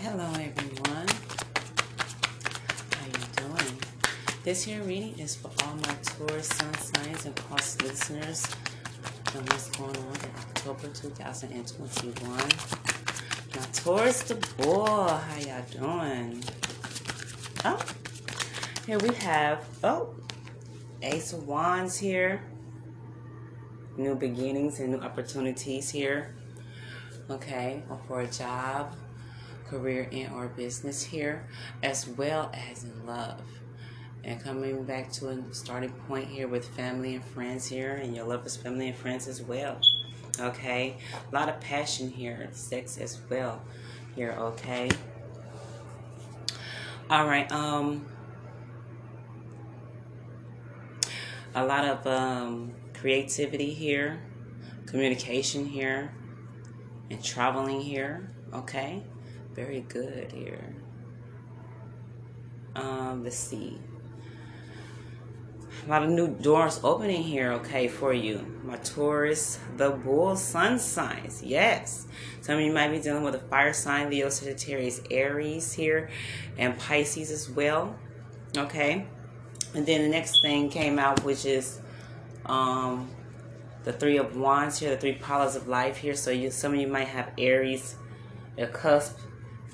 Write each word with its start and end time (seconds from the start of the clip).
Hello 0.00 0.30
everyone. 0.34 1.08
How 2.94 3.04
you 3.04 3.12
doing? 3.34 3.78
This 4.44 4.62
here 4.62 4.80
reading 4.82 5.18
is 5.18 5.34
for 5.34 5.50
all 5.64 5.74
my 5.74 5.92
Taurus 6.04 6.46
sun 6.46 6.72
signs 6.74 7.26
and 7.26 7.34
cross 7.34 7.76
listeners 7.82 8.46
and 9.34 9.50
what's 9.50 9.68
going 9.70 9.96
on 9.96 10.14
in 10.14 10.30
October 10.38 10.86
2021. 10.94 12.30
Now 13.56 13.66
Taurus 13.72 14.22
the 14.22 14.36
boy, 14.62 15.08
how 15.08 15.38
y'all 15.40 15.64
doing? 15.72 16.44
Oh, 17.64 17.84
here 18.86 19.00
we 19.00 19.12
have 19.16 19.64
oh 19.82 20.14
Ace 21.02 21.32
of 21.32 21.48
Wands 21.48 21.98
here. 21.98 22.40
New 23.96 24.14
beginnings 24.14 24.78
and 24.78 24.92
new 24.92 25.00
opportunities 25.00 25.90
here. 25.90 26.36
Okay, 27.28 27.82
or 27.90 27.98
for 28.06 28.20
a 28.20 28.28
job 28.28 28.94
career 29.68 30.08
and 30.12 30.32
or 30.32 30.48
business 30.48 31.02
here 31.02 31.46
as 31.82 32.08
well 32.08 32.50
as 32.54 32.84
in 32.84 33.06
love. 33.06 33.42
And 34.24 34.42
coming 34.42 34.84
back 34.84 35.12
to 35.12 35.28
a 35.28 35.54
starting 35.54 35.92
point 36.06 36.26
here 36.26 36.48
with 36.48 36.68
family 36.68 37.14
and 37.14 37.24
friends 37.24 37.66
here 37.66 37.94
and 37.94 38.14
your 38.14 38.26
lovers 38.26 38.56
family 38.56 38.88
and 38.88 38.96
friends 38.96 39.28
as 39.28 39.40
well 39.40 39.80
okay? 40.40 40.96
A 41.30 41.34
lot 41.34 41.48
of 41.48 41.60
passion 41.60 42.10
here 42.10 42.48
sex 42.52 42.98
as 42.98 43.18
well 43.28 43.62
here 44.14 44.32
okay? 44.32 44.88
All 47.10 47.26
right 47.26 47.50
um 47.52 48.06
a 51.54 51.64
lot 51.64 51.84
of 51.84 52.06
um 52.06 52.72
creativity 52.94 53.72
here 53.72 54.20
communication 54.86 55.64
here 55.64 56.12
and 57.10 57.22
traveling 57.24 57.80
here 57.80 58.30
okay 58.52 59.02
very 59.58 59.80
good 59.88 60.30
here. 60.30 60.72
Um, 62.76 63.24
let's 63.24 63.36
see. 63.36 63.76
A 65.84 65.90
lot 65.90 66.04
of 66.04 66.10
new 66.10 66.28
doors 66.28 66.78
opening 66.84 67.24
here, 67.24 67.52
okay, 67.54 67.88
for 67.88 68.12
you. 68.12 68.46
My 68.62 68.76
Taurus, 68.76 69.58
the 69.76 69.90
Bull 69.90 70.36
Sun 70.36 70.78
signs. 70.78 71.42
Yes. 71.42 72.06
Some 72.40 72.58
of 72.58 72.60
you 72.60 72.72
might 72.72 72.92
be 72.92 73.00
dealing 73.00 73.24
with 73.24 73.34
a 73.34 73.40
fire 73.50 73.72
sign, 73.72 74.10
Leo, 74.10 74.28
Sagittarius, 74.28 75.00
Aries 75.10 75.72
here, 75.72 76.08
and 76.56 76.78
Pisces 76.78 77.32
as 77.32 77.50
well. 77.50 77.96
Okay. 78.56 79.08
And 79.74 79.84
then 79.84 80.02
the 80.02 80.08
next 80.08 80.40
thing 80.40 80.68
came 80.68 81.00
out, 81.00 81.24
which 81.24 81.44
is 81.44 81.80
um, 82.46 83.10
the 83.82 83.92
Three 83.92 84.18
of 84.18 84.36
Wands 84.36 84.78
here, 84.78 84.90
the 84.90 85.00
three 85.00 85.14
powers 85.14 85.56
of 85.56 85.66
life 85.66 85.96
here. 85.96 86.14
So 86.14 86.30
you, 86.30 86.52
some 86.52 86.74
of 86.74 86.80
you 86.80 86.86
might 86.86 87.08
have 87.08 87.32
Aries, 87.36 87.96
a 88.56 88.68
cusp 88.68 89.18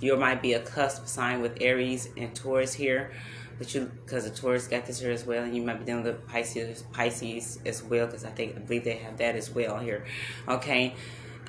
you 0.00 0.16
might 0.16 0.42
be 0.42 0.52
a 0.52 0.60
cusp 0.60 1.06
sign 1.06 1.40
with 1.40 1.58
Aries 1.60 2.08
and 2.16 2.34
Taurus 2.34 2.74
here, 2.74 3.12
but 3.58 3.74
you 3.74 3.90
because 4.04 4.24
the 4.24 4.30
Taurus 4.30 4.66
got 4.66 4.86
this 4.86 5.00
here 5.00 5.10
as 5.10 5.24
well, 5.24 5.44
and 5.44 5.56
you 5.56 5.62
might 5.62 5.78
be 5.78 5.84
dealing 5.84 6.04
with 6.04 6.26
Pisces, 6.26 6.82
Pisces 6.92 7.58
as 7.64 7.82
well, 7.82 8.06
because 8.06 8.24
I 8.24 8.30
think 8.30 8.56
I 8.56 8.60
believe 8.60 8.84
they 8.84 8.96
have 8.96 9.16
that 9.18 9.36
as 9.36 9.50
well 9.50 9.78
here. 9.78 10.04
Okay, 10.48 10.94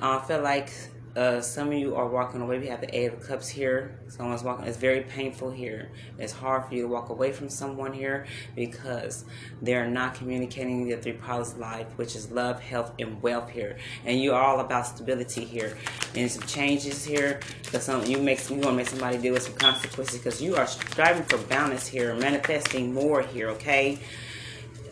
I 0.00 0.18
feel 0.20 0.40
like 0.40 0.70
uh, 1.16 1.40
some 1.40 1.68
of 1.68 1.74
you 1.74 1.96
are 1.96 2.06
walking 2.06 2.42
away. 2.42 2.58
We 2.58 2.66
have 2.66 2.82
the 2.82 2.94
Eight 2.94 3.06
of 3.06 3.26
Cups 3.26 3.48
here. 3.48 3.98
Someone's 4.08 4.42
walking. 4.42 4.66
It's 4.66 4.76
very 4.76 5.00
painful 5.00 5.50
here. 5.50 5.90
It's 6.18 6.32
hard 6.32 6.66
for 6.66 6.74
you 6.74 6.82
to 6.82 6.88
walk 6.88 7.08
away 7.08 7.32
from 7.32 7.48
someone 7.48 7.94
here 7.94 8.26
because 8.54 9.24
they're 9.62 9.88
not 9.88 10.14
communicating 10.14 10.86
the 10.86 10.96
three 10.96 11.14
powers 11.14 11.52
of 11.52 11.58
life, 11.58 11.86
which 11.96 12.14
is 12.14 12.30
love, 12.30 12.60
health, 12.60 12.92
and 12.98 13.22
wealth 13.22 13.48
here. 13.48 13.78
And 14.04 14.20
you're 14.20 14.34
all 14.34 14.60
about 14.60 14.86
stability 14.86 15.44
here 15.44 15.78
and 16.14 16.30
some 16.30 16.46
changes 16.46 17.02
here. 17.02 17.40
Because 17.64 17.84
some 17.84 18.04
you 18.04 18.18
make 18.18 18.48
you 18.50 18.56
want 18.56 18.66
to 18.68 18.72
make 18.72 18.88
somebody 18.88 19.16
deal 19.16 19.32
with 19.32 19.44
some 19.44 19.54
consequences 19.54 20.18
because 20.18 20.42
you 20.42 20.56
are 20.56 20.66
striving 20.66 21.22
for 21.22 21.38
balance 21.38 21.86
here, 21.86 22.14
manifesting 22.14 22.92
more 22.92 23.22
here. 23.22 23.48
Okay. 23.50 23.98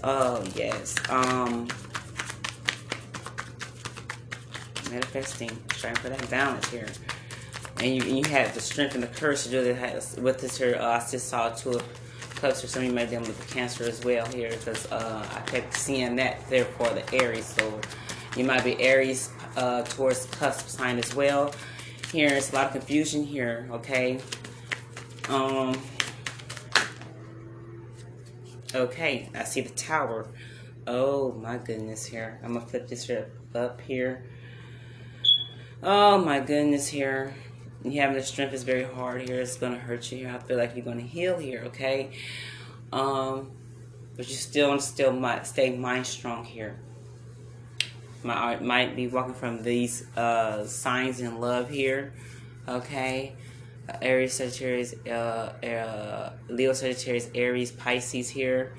Oh 0.03 0.43
yes. 0.55 0.95
Um 1.11 1.69
manifesting, 4.94 5.50
trying 5.69 5.97
for 5.97 6.09
that 6.09 6.31
balance 6.31 6.69
here. 6.69 6.87
And 7.78 7.97
you, 7.97 8.03
and 8.03 8.19
you 8.19 8.25
have 8.31 8.55
the 8.55 8.60
strength 8.60 8.94
and 8.94 9.03
the 9.03 9.09
courage 9.09 9.43
to 9.44 9.50
do 9.50 9.75
that 9.75 10.19
with 10.19 10.41
this 10.41 10.56
here. 10.56 10.77
Uh, 10.78 10.87
I 10.87 10.99
just 11.10 11.28
saw 11.28 11.50
two 11.50 11.72
of 11.72 11.82
cups 12.37 12.60
for 12.60 12.66
some 12.66 12.82
of 12.82 12.88
you 12.88 12.94
might 12.94 13.06
be 13.06 13.10
dealing 13.12 13.27
with 13.27 13.41
the 13.47 13.54
cancer 13.54 13.84
as 13.84 14.04
well 14.04 14.27
here 14.27 14.50
because 14.50 14.91
uh, 14.93 15.27
I 15.34 15.41
kept 15.41 15.75
seeing 15.75 16.16
that 16.16 16.49
there 16.49 16.65
for 16.65 16.88
the 16.91 17.15
Aries. 17.15 17.47
So 17.47 17.81
you 18.37 18.44
might 18.44 18.62
be 18.62 18.81
Aries 18.81 19.31
uh, 19.56 19.83
towards 19.83 20.27
cusp 20.27 20.69
sign 20.69 20.99
as 20.99 21.15
well. 21.15 21.53
Here, 22.12 22.28
it's 22.28 22.53
a 22.53 22.54
lot 22.54 22.66
of 22.66 22.72
confusion 22.72 23.25
here, 23.25 23.69
okay? 23.72 24.21
Um, 25.28 25.81
okay, 28.72 29.31
I 29.34 29.43
see 29.44 29.62
the 29.62 29.71
tower. 29.71 30.28
Oh 30.87 31.33
my 31.33 31.56
goodness 31.56 32.04
here. 32.04 32.38
I'm 32.44 32.53
gonna 32.54 32.66
flip 32.66 32.87
this 32.87 33.10
up 33.54 33.81
here. 33.81 34.25
Oh 35.87 36.17
my 36.17 36.41
goodness, 36.41 36.89
here. 36.89 37.34
You 37.83 38.00
having 38.00 38.17
the 38.17 38.22
strength 38.22 38.55
is 38.55 38.62
very 38.62 38.84
hard 38.84 39.28
here. 39.28 39.43
It's 39.43 39.59
gonna 39.59 39.78
hurt 39.78 40.11
you 40.11 40.17
here. 40.17 40.31
I 40.31 40.39
feel 40.39 40.56
like 40.56 40.75
you're 40.75 40.84
gonna 40.84 41.03
heal 41.03 41.37
here, 41.37 41.65
okay? 41.67 42.11
Um, 42.91 43.50
but 44.17 44.27
you 44.27 44.34
still 44.34 44.81
still 44.81 45.12
might 45.12 45.47
stay 45.47 45.77
mind 45.77 46.06
strong 46.06 46.47
here. 46.47 46.81
Might 48.22 48.62
might 48.62 48.97
be 48.97 49.09
walking 49.09 49.34
from 49.34 49.62
these 49.62 50.06
uh, 50.17 50.65
signs 50.65 51.21
in 51.21 51.39
love 51.39 51.69
here, 51.69 52.15
okay? 52.66 53.37
Uh, 53.87 53.99
Aries, 54.01 54.33
Sagittarius, 54.33 54.95
uh, 55.06 55.11
uh, 55.11 56.33
Leo, 56.49 56.72
Sagittarius, 56.72 57.28
Aries, 57.34 57.71
Pisces 57.71 58.31
here, 58.31 58.72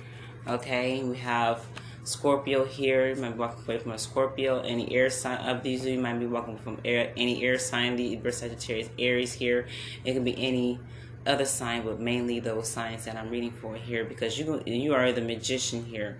okay? 0.47 1.03
We 1.03 1.17
have 1.17 1.63
Scorpio 2.05 2.66
here, 2.66 3.09
you 3.09 3.16
might 3.16 3.31
be 3.31 3.39
walking 3.39 3.63
away 3.66 3.79
from 3.79 3.91
a 3.91 3.97
Scorpio. 3.97 4.59
Any 4.61 4.93
air 4.93 5.09
sign 5.09 5.39
of 5.39 5.63
these, 5.63 5.85
you 5.85 5.99
might 5.99 6.19
be 6.19 6.27
walking 6.27 6.57
from 6.59 6.79
air, 6.85 7.11
any 7.17 7.43
air 7.43 7.57
sign, 7.57 7.95
the 7.95 8.09
Libra, 8.09 8.31
Sagittarius, 8.31 8.89
Aries 8.99 9.33
here. 9.33 9.67
It 10.03 10.13
can 10.13 10.23
be 10.23 10.38
any 10.38 10.79
other 11.25 11.45
sign, 11.45 11.83
but 11.83 11.99
mainly 11.99 12.39
those 12.39 12.69
signs 12.69 13.05
that 13.05 13.16
I'm 13.16 13.31
reading 13.31 13.51
for 13.51 13.75
here 13.75 14.05
because 14.05 14.38
you 14.38 14.61
you 14.67 14.93
are 14.93 15.11
the 15.11 15.21
magician 15.21 15.83
here. 15.83 16.19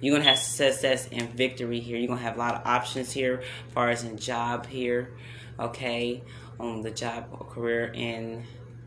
You're 0.00 0.16
gonna 0.16 0.28
have 0.28 0.38
success 0.38 1.08
and 1.12 1.28
victory 1.30 1.80
here. 1.80 1.98
You're 1.98 2.08
gonna 2.08 2.22
have 2.22 2.36
a 2.36 2.38
lot 2.38 2.54
of 2.54 2.66
options 2.66 3.12
here, 3.12 3.42
as 3.66 3.74
far 3.74 3.90
as 3.90 4.04
in 4.04 4.16
job 4.16 4.66
here, 4.66 5.10
okay, 5.60 6.22
on 6.58 6.80
the 6.80 6.90
job 6.90 7.26
or 7.32 7.46
career 7.46 7.92
and 7.94 8.44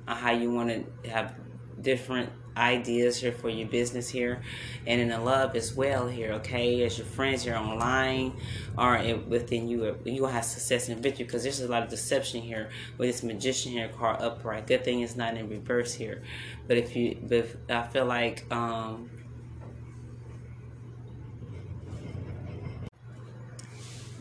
how 0.08 0.31
you 0.31 0.52
want 0.52 0.69
to 0.69 1.09
have 1.09 1.35
different 1.79 2.29
ideas 2.57 3.17
here 3.17 3.31
for 3.31 3.50
your 3.50 3.67
business 3.67 4.09
here 4.09 4.41
and 4.85 5.00
in 5.00 5.09
the 5.09 5.19
love 5.19 5.56
as 5.56 5.73
well 5.73 6.07
here 6.07 6.34
okay? 6.34 6.84
As 6.84 6.97
your 6.97 7.07
friends 7.07 7.44
here 7.44 7.56
online 7.56 8.34
or 8.78 9.01
within 9.28 9.67
you 9.67 9.97
you 10.06 10.22
will 10.22 10.29
have 10.29 10.45
success 10.45 10.90
and 10.90 11.01
victory 11.01 11.25
because 11.25 11.44
there's 11.44 11.61
a 11.61 11.67
lot 11.67 11.84
of 11.84 11.90
deception 11.90 12.41
here 12.41 12.69
with 12.97 13.09
this 13.09 13.23
magician 13.23 13.72
here 13.72 13.90
card 13.90 14.22
upright 14.22 14.67
good 14.67 14.84
thing 14.84 15.01
is 15.01 15.16
not 15.16 15.35
in 15.35 15.50
reverse 15.50 15.94
here. 15.94 16.23
But 16.67 16.78
if 16.78 16.95
you 16.95 17.17
but 17.22 17.38
if, 17.38 17.56
i 17.69 17.84
feel 17.84 18.06
like 18.06 18.45
um 18.51 19.09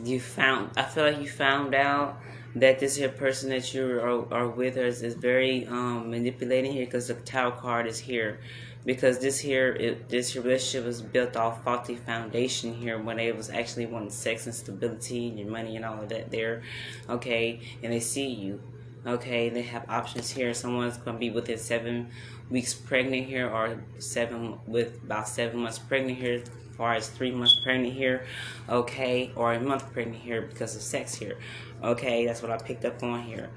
you 0.04 0.20
found 0.20 0.70
i 0.76 0.82
feel 0.82 1.04
like 1.04 1.20
you 1.20 1.28
found 1.28 1.74
out 1.74 2.20
that 2.54 2.78
this 2.78 2.96
here 2.96 3.08
person 3.08 3.50
that 3.50 3.72
you 3.72 4.00
are, 4.00 4.32
are 4.32 4.48
with 4.48 4.76
is, 4.76 5.02
is 5.02 5.14
very 5.14 5.66
um, 5.66 6.10
manipulating 6.10 6.72
here 6.72 6.84
because 6.84 7.08
the 7.08 7.14
tower 7.14 7.52
card 7.52 7.86
is 7.86 7.98
here. 7.98 8.40
Because 8.84 9.18
this 9.18 9.38
here 9.38 9.74
it, 9.74 10.08
this 10.08 10.34
relationship 10.34 10.86
was 10.86 11.02
built 11.02 11.36
off 11.36 11.62
faulty 11.62 11.96
foundation 11.96 12.74
here 12.74 12.98
when 12.98 13.18
they 13.18 13.30
was 13.30 13.50
actually 13.50 13.84
wanting 13.84 14.08
sex 14.08 14.46
and 14.46 14.54
stability 14.54 15.28
and 15.28 15.38
your 15.38 15.50
money 15.50 15.76
and 15.76 15.84
all 15.84 16.00
of 16.00 16.08
that 16.08 16.30
there 16.30 16.62
okay? 17.06 17.60
And 17.82 17.92
they 17.92 18.00
see 18.00 18.28
you 18.28 18.62
okay? 19.06 19.50
They 19.50 19.62
have 19.62 19.84
options 19.88 20.30
here. 20.30 20.54
Someone's 20.54 20.96
to 20.96 21.12
be 21.12 21.30
within 21.30 21.58
seven 21.58 22.08
weeks 22.48 22.72
pregnant 22.72 23.26
here 23.26 23.48
or 23.48 23.82
seven 23.98 24.58
with 24.66 25.02
about 25.04 25.28
seven 25.28 25.60
months 25.60 25.78
pregnant 25.78 26.18
here 26.18 26.42
far 26.80 26.94
as 26.94 27.10
three 27.10 27.30
months 27.30 27.60
pregnant 27.62 27.92
here, 27.92 28.24
okay, 28.66 29.30
or 29.36 29.52
a 29.52 29.60
month 29.60 29.92
pregnant 29.92 30.22
here 30.22 30.40
because 30.40 30.74
of 30.74 30.80
sex 30.80 31.14
here, 31.14 31.36
okay. 31.82 32.26
That's 32.26 32.42
what 32.42 32.50
I 32.50 32.58
picked 32.58 32.84
up 32.84 33.02
on 33.02 33.22
here 33.22 33.50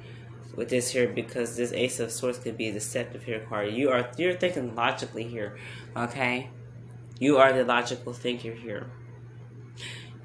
with 0.56 0.70
this 0.70 0.92
here 0.92 1.08
because 1.08 1.58
this 1.58 1.72
Ace 1.74 2.00
of 2.00 2.12
Swords 2.12 2.38
could 2.38 2.58
be 2.58 2.70
a 2.70 2.74
deceptive 2.74 3.24
here 3.24 3.40
card. 3.50 3.74
You 3.74 3.90
are 3.90 4.10
you're 4.18 4.36
thinking 4.36 4.76
logically 4.76 5.24
here, 5.24 5.58
okay. 5.96 6.50
You 7.20 7.38
are 7.38 7.54
the 7.54 7.64
logical 7.64 8.14
thinker 8.14 8.52
here. 8.52 8.88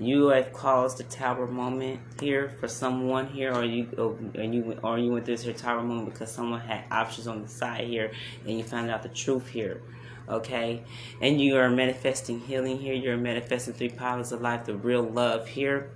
You 0.01 0.29
have 0.29 0.53
caused 0.53 0.99
the 0.99 1.05
tower 1.05 1.47
moment 1.47 2.01
here 2.21 2.53
for 2.61 2.69
someone 2.69 3.29
here, 3.29 3.53
or 3.53 3.65
you 3.65 3.89
oh, 3.99 4.17
or 4.35 4.45
you 4.45 4.79
or 4.83 4.99
you 4.99 5.11
went 5.13 5.25
through 5.25 5.37
this 5.37 5.45
here 5.45 5.53
tower 5.53 5.83
moment 5.83 6.13
because 6.13 6.31
someone 6.31 6.61
had 6.61 6.85
options 6.91 7.27
on 7.27 7.43
the 7.43 7.49
side 7.49 7.87
here, 7.87 8.13
and 8.47 8.57
you 8.59 8.65
found 8.65 8.91
out 8.91 9.03
the 9.03 9.09
truth 9.09 9.49
here 9.49 9.83
okay? 10.29 10.83
And 11.21 11.41
you 11.41 11.57
are 11.57 11.71
manifesting 11.71 12.41
healing 12.41 12.79
here. 12.79 12.95
You're 12.95 13.17
manifesting 13.17 13.75
three 13.75 13.89
powers 13.89 14.33
of 14.33 14.43
life, 14.43 14.67
the 14.67 14.77
real 14.77 15.03
love 15.03 15.49
here. 15.49 15.91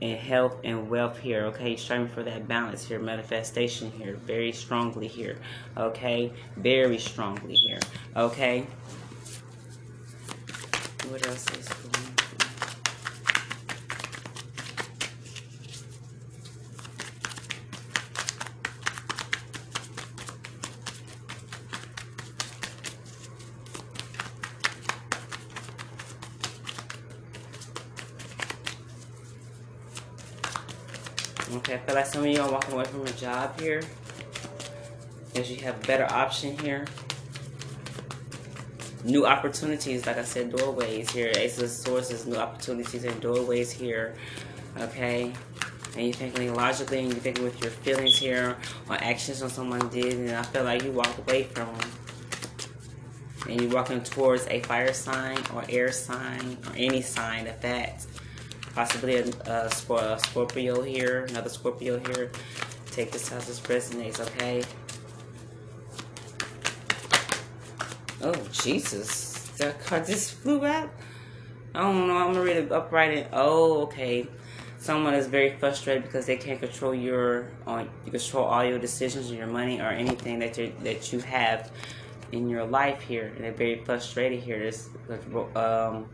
And 0.00 0.18
health 0.18 0.56
and 0.64 0.88
wealth 0.88 1.18
here. 1.18 1.46
Okay, 1.46 1.76
striving 1.76 2.08
for 2.08 2.22
that 2.22 2.46
balance 2.48 2.84
here, 2.86 2.98
manifestation 2.98 3.90
here, 3.90 4.16
very 4.26 4.52
strongly 4.52 5.08
here. 5.08 5.38
Okay, 5.76 6.32
very 6.56 6.98
strongly 6.98 7.54
here. 7.54 7.80
Okay. 8.16 8.66
What 11.08 11.26
else 11.26 11.46
is 11.56 11.68
going 11.68 12.06
on? 12.06 12.18
Okay, 31.50 31.74
I 31.74 31.78
feel 31.78 31.94
like 31.94 32.04
some 32.04 32.26
of 32.26 32.38
are 32.38 32.52
walking 32.52 32.74
away 32.74 32.84
from 32.84 33.06
a 33.06 33.12
job 33.12 33.58
here. 33.58 33.80
As 35.34 35.50
you 35.50 35.56
have 35.62 35.80
better 35.86 36.04
option 36.04 36.58
here. 36.58 36.84
New 39.02 39.24
opportunities, 39.24 40.04
like 40.04 40.18
I 40.18 40.24
said, 40.24 40.54
doorways 40.54 41.08
here. 41.10 41.32
Ace 41.36 41.58
of 41.58 41.70
Swords, 41.70 42.26
new 42.26 42.36
opportunities 42.36 43.04
and 43.04 43.18
doorways 43.22 43.70
here. 43.70 44.14
Okay. 44.76 45.32
And 45.96 46.04
you're 46.04 46.12
thinking 46.12 46.54
logically 46.54 46.98
and 46.98 47.12
you're 47.12 47.20
thinking 47.20 47.44
with 47.44 47.62
your 47.62 47.70
feelings 47.70 48.18
here 48.18 48.58
or 48.90 48.96
actions 48.96 49.42
on 49.42 49.48
someone 49.48 49.88
did. 49.88 50.18
And 50.18 50.32
I 50.32 50.42
feel 50.42 50.64
like 50.64 50.84
you 50.84 50.92
walked 50.92 51.18
away 51.18 51.44
from 51.44 51.68
them. 51.78 51.90
And 53.48 53.62
you're 53.62 53.72
walking 53.72 54.02
towards 54.02 54.46
a 54.48 54.60
fire 54.60 54.92
sign 54.92 55.38
or 55.54 55.64
air 55.70 55.92
sign 55.92 56.58
or 56.66 56.76
any 56.76 57.00
sign 57.00 57.46
of 57.46 57.58
that 57.62 58.04
possibly 58.78 59.16
a, 59.16 59.24
a, 59.46 59.66
a, 59.66 60.18
Scorpio 60.20 60.82
here, 60.82 61.24
another 61.30 61.48
Scorpio 61.48 61.98
here. 61.98 62.30
Take 62.92 63.10
this 63.10 63.32
as 63.32 63.44
this 63.48 63.58
resonates, 63.62 64.20
okay? 64.20 64.62
Oh, 68.22 68.36
Jesus. 68.52 69.48
That 69.58 69.84
card 69.84 70.06
just 70.06 70.34
flew 70.34 70.64
out? 70.64 70.90
I 71.74 71.80
don't 71.80 72.06
know. 72.06 72.18
I'm 72.18 72.32
going 72.32 72.34
to 72.34 72.40
read 72.42 72.56
it 72.56 72.70
upright. 72.70 73.18
And, 73.18 73.26
oh, 73.32 73.82
okay. 73.82 74.28
Someone 74.78 75.14
is 75.14 75.26
very 75.26 75.56
frustrated 75.56 76.04
because 76.04 76.26
they 76.26 76.36
can't 76.36 76.60
control 76.60 76.94
your, 76.94 77.50
uh, 77.66 77.84
you 78.04 78.12
control 78.12 78.44
all 78.44 78.64
your 78.64 78.78
decisions 78.78 79.28
or 79.32 79.34
your 79.34 79.48
money 79.48 79.80
or 79.80 79.88
anything 79.88 80.38
that 80.38 80.56
you 80.56 80.72
that 80.84 81.12
you 81.12 81.18
have 81.18 81.72
in 82.30 82.48
your 82.48 82.64
life 82.64 83.00
here. 83.02 83.32
And 83.34 83.42
they're 83.42 83.50
very 83.50 83.84
frustrated 83.84 84.38
here. 84.38 84.60
There's 84.60 84.88
um, 85.56 86.08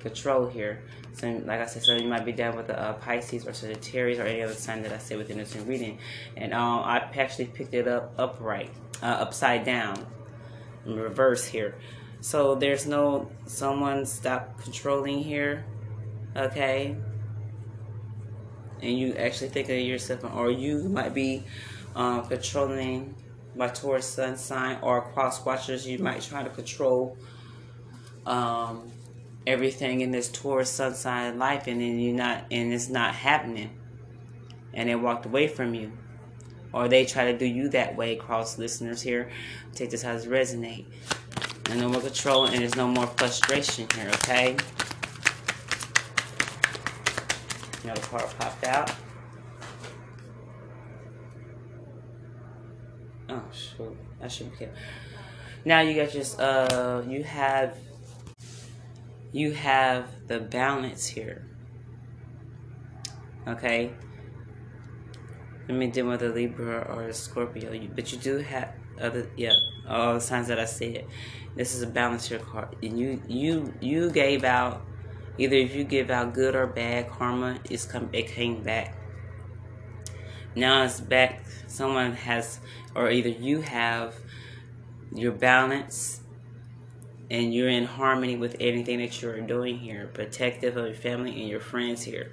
control 0.00 0.46
here. 0.46 0.82
So, 1.14 1.28
like 1.46 1.60
I 1.60 1.66
said, 1.66 1.82
so 1.84 1.94
you 1.94 2.08
might 2.08 2.24
be 2.24 2.32
down 2.32 2.56
with 2.56 2.66
the 2.66 2.78
uh, 2.78 2.94
Pisces 2.94 3.46
or 3.46 3.52
Sagittarius 3.52 4.18
or 4.18 4.24
any 4.24 4.42
other 4.42 4.54
sign 4.54 4.82
that 4.82 4.92
I 4.92 4.98
say 4.98 5.16
within 5.16 5.38
this 5.38 5.54
reading. 5.54 5.98
And 6.36 6.52
um, 6.52 6.80
I 6.80 7.08
actually 7.16 7.46
picked 7.46 7.72
it 7.72 7.86
up 7.86 8.14
upright, 8.18 8.70
uh, 9.00 9.06
upside 9.06 9.64
down, 9.64 10.06
in 10.84 10.96
reverse 10.96 11.44
here. 11.44 11.76
So 12.20 12.56
there's 12.56 12.86
no 12.86 13.30
someone 13.46 14.06
stop 14.06 14.60
controlling 14.60 15.22
here, 15.22 15.64
okay? 16.34 16.96
And 18.82 18.98
you 18.98 19.14
actually 19.14 19.50
think 19.50 19.68
of 19.68 19.78
yourself, 19.78 20.24
or 20.34 20.50
you 20.50 20.88
might 20.88 21.14
be 21.14 21.44
um, 21.94 22.26
controlling 22.26 23.14
by 23.54 23.68
Taurus 23.68 24.06
sun 24.06 24.36
sign 24.36 24.78
or 24.82 25.02
cross 25.12 25.44
watchers. 25.44 25.86
You 25.86 25.98
might 25.98 26.22
try 26.22 26.42
to 26.42 26.50
control 26.50 27.16
um, 28.26 28.90
everything 29.46 30.00
in 30.00 30.10
this 30.10 30.30
Taurus 30.30 30.70
sun 30.70 30.94
sign 30.94 31.38
life 31.38 31.66
and 31.66 31.80
then 31.80 31.98
you're 31.98 32.14
not 32.14 32.44
and 32.50 32.72
it's 32.72 32.88
not 32.88 33.14
happening. 33.14 33.70
And 34.72 34.88
they 34.88 34.94
walked 34.94 35.26
away 35.26 35.48
from 35.48 35.74
you. 35.74 35.92
Or 36.72 36.88
they 36.88 37.04
try 37.04 37.30
to 37.30 37.38
do 37.38 37.46
you 37.46 37.68
that 37.68 37.94
way. 37.94 38.16
Cross 38.16 38.58
listeners 38.58 39.00
here 39.00 39.30
take 39.74 39.90
this 39.90 40.02
how 40.02 40.12
as 40.12 40.26
resonate. 40.26 40.86
And 41.70 41.80
no 41.80 41.88
more 41.88 42.00
control 42.00 42.46
and 42.46 42.56
there's 42.56 42.76
no 42.76 42.88
more 42.88 43.06
frustration 43.06 43.86
here 43.94 44.08
okay? 44.08 44.56
Another 47.84 48.00
card 48.02 48.24
popped 48.38 48.64
out. 48.64 48.92
Oh 53.28 53.42
shoot. 53.52 53.96
I 54.22 54.28
should 54.28 54.50
be 54.50 54.56
careful 54.56 54.78
now 55.64 55.80
you 55.80 55.94
got 55.94 56.12
just 56.12 56.38
uh 56.40 57.02
you 57.06 57.22
have 57.22 57.76
you 59.34 59.50
have 59.50 60.28
the 60.28 60.38
balance 60.38 61.08
here. 61.08 61.44
Okay? 63.48 63.90
Let 65.68 65.76
me 65.76 65.88
deal 65.88 66.06
with 66.06 66.22
a 66.22 66.28
Libra 66.28 66.86
or 66.88 67.08
a 67.08 67.12
Scorpio. 67.12 67.88
But 67.96 68.12
you 68.12 68.18
do 68.18 68.38
have 68.38 68.74
other, 69.00 69.28
yeah, 69.36 69.54
all 69.88 70.14
the 70.14 70.20
signs 70.20 70.46
that 70.46 70.60
I 70.60 70.66
said. 70.66 71.06
This 71.56 71.74
is 71.74 71.82
a 71.82 71.88
balance 71.88 72.28
here 72.28 72.38
card. 72.38 72.76
And 72.80 72.96
you, 72.96 73.20
you, 73.26 73.74
you 73.80 74.08
gave 74.12 74.44
out, 74.44 74.86
either 75.36 75.56
if 75.56 75.74
you 75.74 75.82
give 75.82 76.12
out 76.12 76.32
good 76.32 76.54
or 76.54 76.68
bad 76.68 77.10
karma, 77.10 77.58
it's 77.68 77.84
come, 77.84 78.10
it 78.12 78.28
came 78.28 78.62
back. 78.62 78.96
Now 80.54 80.84
it's 80.84 81.00
back. 81.00 81.44
Someone 81.66 82.12
has, 82.12 82.60
or 82.94 83.10
either 83.10 83.30
you 83.30 83.62
have 83.62 84.14
your 85.12 85.32
balance 85.32 86.20
and 87.30 87.54
you're 87.54 87.68
in 87.68 87.84
harmony 87.84 88.36
with 88.36 88.56
anything 88.60 88.98
that 88.98 89.20
you're 89.20 89.40
doing 89.40 89.78
here, 89.78 90.10
protective 90.12 90.76
of 90.76 90.86
your 90.86 90.94
family 90.94 91.40
and 91.40 91.48
your 91.48 91.60
friends 91.60 92.02
here. 92.02 92.32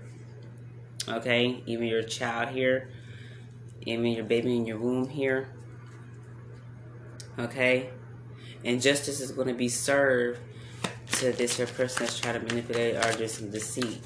Okay, 1.08 1.64
even 1.66 1.88
your 1.88 2.04
child 2.04 2.50
here, 2.50 2.90
even 3.82 4.06
your 4.06 4.26
baby 4.26 4.56
in 4.56 4.66
your 4.66 4.78
womb 4.78 5.10
here. 5.10 5.50
Okay, 7.40 7.90
and 8.64 8.82
justice 8.82 9.20
is 9.22 9.32
going 9.32 9.48
to 9.48 9.54
be 9.54 9.70
served 9.70 10.40
to 11.14 11.32
this 11.32 11.58
here 11.58 11.68
person 11.68 12.06
that's 12.06 12.20
trying 12.20 12.40
to 12.40 12.46
manipulate 12.46 12.96
or 12.96 13.28
some 13.28 13.50
deceit. 13.50 14.02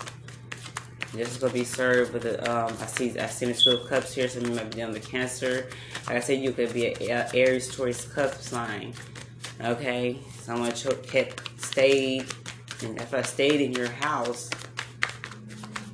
This 1.14 1.32
is 1.32 1.38
gonna 1.38 1.54
be 1.54 1.64
served 1.64 2.12
with 2.12 2.26
a, 2.26 2.40
um, 2.52 2.76
I 2.82 2.86
see, 2.88 3.18
I 3.18 3.28
see 3.28 3.46
the 3.46 3.54
two 3.54 3.72
of 3.72 3.88
cups 3.88 4.14
here. 4.14 4.28
Some 4.28 4.46
you 4.46 4.54
might 4.54 4.76
be 4.76 4.82
on 4.82 4.92
the 4.92 5.00
Cancer. 5.00 5.70
Like 6.08 6.18
I 6.18 6.20
said, 6.20 6.42
you 6.42 6.52
could 6.52 6.74
be 6.74 6.88
a, 6.88 7.10
a 7.10 7.30
Aries, 7.34 7.74
Taurus, 7.74 8.06
cup 8.06 8.34
sign. 8.34 8.94
Okay, 9.62 10.18
someone 10.42 10.74
kept 11.08 11.62
stayed, 11.62 12.26
and 12.84 13.00
if 13.00 13.14
I 13.14 13.22
stayed 13.22 13.62
in 13.62 13.72
your 13.72 13.88
house, 13.88 14.50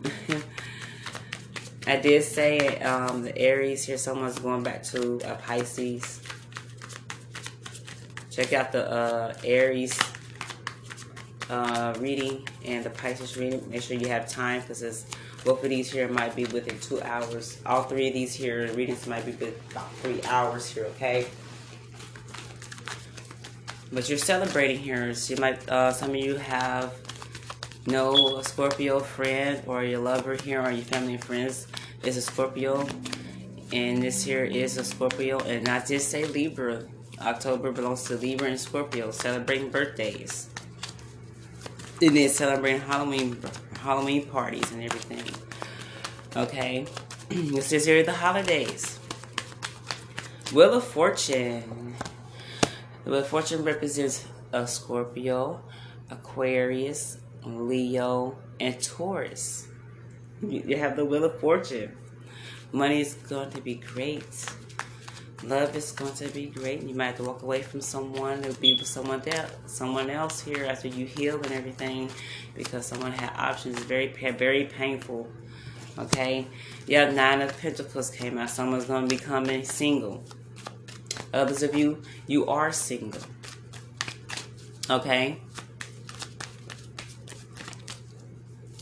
I 1.87 1.97
did 1.97 2.23
say 2.23 2.79
um, 2.79 3.21
the 3.21 3.37
Aries 3.37 3.85
here. 3.85 3.97
Someone's 3.97 4.39
going 4.39 4.63
back 4.63 4.81
to 4.85 5.19
a 5.25 5.35
Pisces. 5.35 6.21
Check 8.31 8.53
out 8.53 8.71
the 8.71 8.89
uh, 8.89 9.33
Aries 9.43 9.99
uh, 11.51 11.93
reading 11.99 12.47
and 12.65 12.83
the 12.83 12.89
Pisces 12.89 13.37
reading. 13.37 13.63
Make 13.69 13.83
sure 13.83 13.95
you 13.95 14.07
have 14.07 14.27
time 14.27 14.61
because 14.61 15.05
both 15.43 15.63
of 15.63 15.69
these 15.69 15.91
here 15.91 16.07
might 16.07 16.35
be 16.35 16.45
within 16.45 16.79
two 16.79 16.99
hours. 17.03 17.59
All 17.65 17.83
three 17.83 18.07
of 18.07 18.13
these 18.15 18.33
here 18.33 18.73
readings 18.73 19.05
might 19.05 19.25
be 19.25 19.31
within 19.31 19.53
about 19.69 19.93
three 19.97 20.21
hours 20.23 20.67
here. 20.67 20.85
Okay. 20.95 21.27
But 23.91 24.07
you're 24.07 24.17
celebrating 24.17 24.79
here. 24.79 25.13
So 25.13 25.33
you 25.33 25.41
might, 25.41 25.67
uh, 25.69 25.91
some 25.91 26.11
of 26.11 26.15
you 26.15 26.35
have 26.35 26.93
no 27.85 28.41
Scorpio 28.41 28.99
friend 28.99 29.61
or 29.67 29.83
your 29.83 29.99
lover 29.99 30.35
here 30.35 30.61
or 30.61 30.71
your 30.71 30.85
family 30.85 31.15
and 31.15 31.23
friends 31.23 31.67
is 32.03 32.15
a 32.15 32.21
Scorpio. 32.21 32.87
And 33.73 34.01
this 34.01 34.23
here 34.23 34.45
is 34.45 34.77
a 34.77 34.83
Scorpio. 34.83 35.39
And 35.39 35.67
I 35.67 35.83
did 35.83 36.01
say 36.01 36.25
Libra. 36.25 36.83
October 37.19 37.71
belongs 37.71 38.03
to 38.05 38.15
Libra 38.15 38.47
and 38.47 38.59
Scorpio, 38.59 39.11
celebrating 39.11 39.69
birthdays. 39.69 40.49
And 42.01 42.15
then 42.15 42.29
celebrating 42.29 42.81
Halloween 42.81 43.39
Halloween 43.79 44.25
parties 44.27 44.71
and 44.71 44.83
everything. 44.83 45.23
Okay. 46.35 46.85
this 47.29 47.71
is 47.71 47.85
here 47.85 48.03
the 48.03 48.13
holidays. 48.13 48.99
Wheel 50.51 50.75
of 50.75 50.83
Fortune. 50.83 51.90
The 53.03 53.09
Wheel 53.09 53.19
of 53.21 53.27
Fortune 53.27 53.63
represents 53.63 54.25
a 54.53 54.67
Scorpio, 54.67 55.61
Aquarius, 56.11 57.17
Leo, 57.43 58.37
and 58.59 58.81
Taurus. 58.81 59.67
You 60.47 60.77
have 60.77 60.95
the 60.95 61.05
Wheel 61.05 61.23
of 61.23 61.39
Fortune. 61.39 61.97
Money 62.71 63.01
is 63.01 63.15
going 63.15 63.49
to 63.51 63.61
be 63.61 63.75
great. 63.75 64.23
Love 65.43 65.75
is 65.75 65.91
going 65.91 66.13
to 66.13 66.27
be 66.27 66.45
great. 66.45 66.83
You 66.83 66.93
might 66.93 67.07
have 67.07 67.17
to 67.17 67.23
walk 67.23 67.41
away 67.41 67.63
from 67.63 67.81
someone 67.81 68.43
to 68.43 68.53
be 68.61 68.75
with 68.77 68.87
someone 68.87 69.27
else, 69.27 69.51
someone 69.65 70.11
else 70.11 70.39
here 70.39 70.65
after 70.65 70.87
you 70.87 71.07
heal 71.07 71.41
and 71.41 71.51
everything, 71.51 72.11
because 72.53 72.85
someone 72.85 73.11
had 73.11 73.31
options. 73.35 73.79
Very, 73.79 74.07
very 74.07 74.65
painful. 74.65 75.27
Okay. 75.97 76.45
Yeah, 76.85 77.09
Nine 77.09 77.41
of 77.41 77.57
Pentacles 77.59 78.11
came 78.11 78.37
out. 78.37 78.51
Someone's 78.51 78.85
going 78.85 79.07
to 79.07 79.15
be 79.15 79.17
becoming 79.17 79.65
single. 79.65 80.23
Others 81.33 81.63
of 81.63 81.75
you, 81.75 82.01
you 82.27 82.45
are 82.47 82.71
single. 82.71 83.21
Okay? 84.89 85.39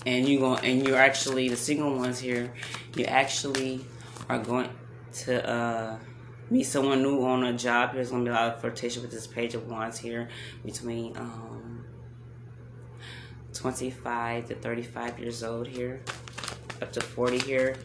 and 0.06 0.28
you 0.28 0.40
go 0.40 0.56
and 0.56 0.88
you're 0.88 0.98
actually 0.98 1.50
the 1.50 1.56
single 1.56 1.96
ones 1.96 2.20
here. 2.20 2.52
You 2.96 3.06
actually 3.06 3.86
are 4.28 4.40
going 4.40 4.70
to 5.14 5.50
uh, 5.50 5.98
meet 6.50 6.64
someone 6.64 7.04
new 7.04 7.24
on 7.26 7.44
a 7.44 7.54
job. 7.54 7.94
There's 7.94 8.12
gonna 8.12 8.24
be 8.24 8.30
a 8.30 8.34
lot 8.34 8.54
of 8.54 8.62
flirtation 8.62 9.02
with 9.02 9.12
this 9.12 9.28
page 9.28 9.54
of 9.54 9.68
wands 9.68 10.00
here 10.00 10.30
between 10.66 11.16
um, 11.18 11.86
25 13.54 14.48
to 14.48 14.56
35 14.56 15.20
years 15.20 15.44
old 15.44 15.68
here, 15.68 16.02
up 16.82 16.92
to 16.94 17.02
40 17.02 17.40
here. 17.40 17.76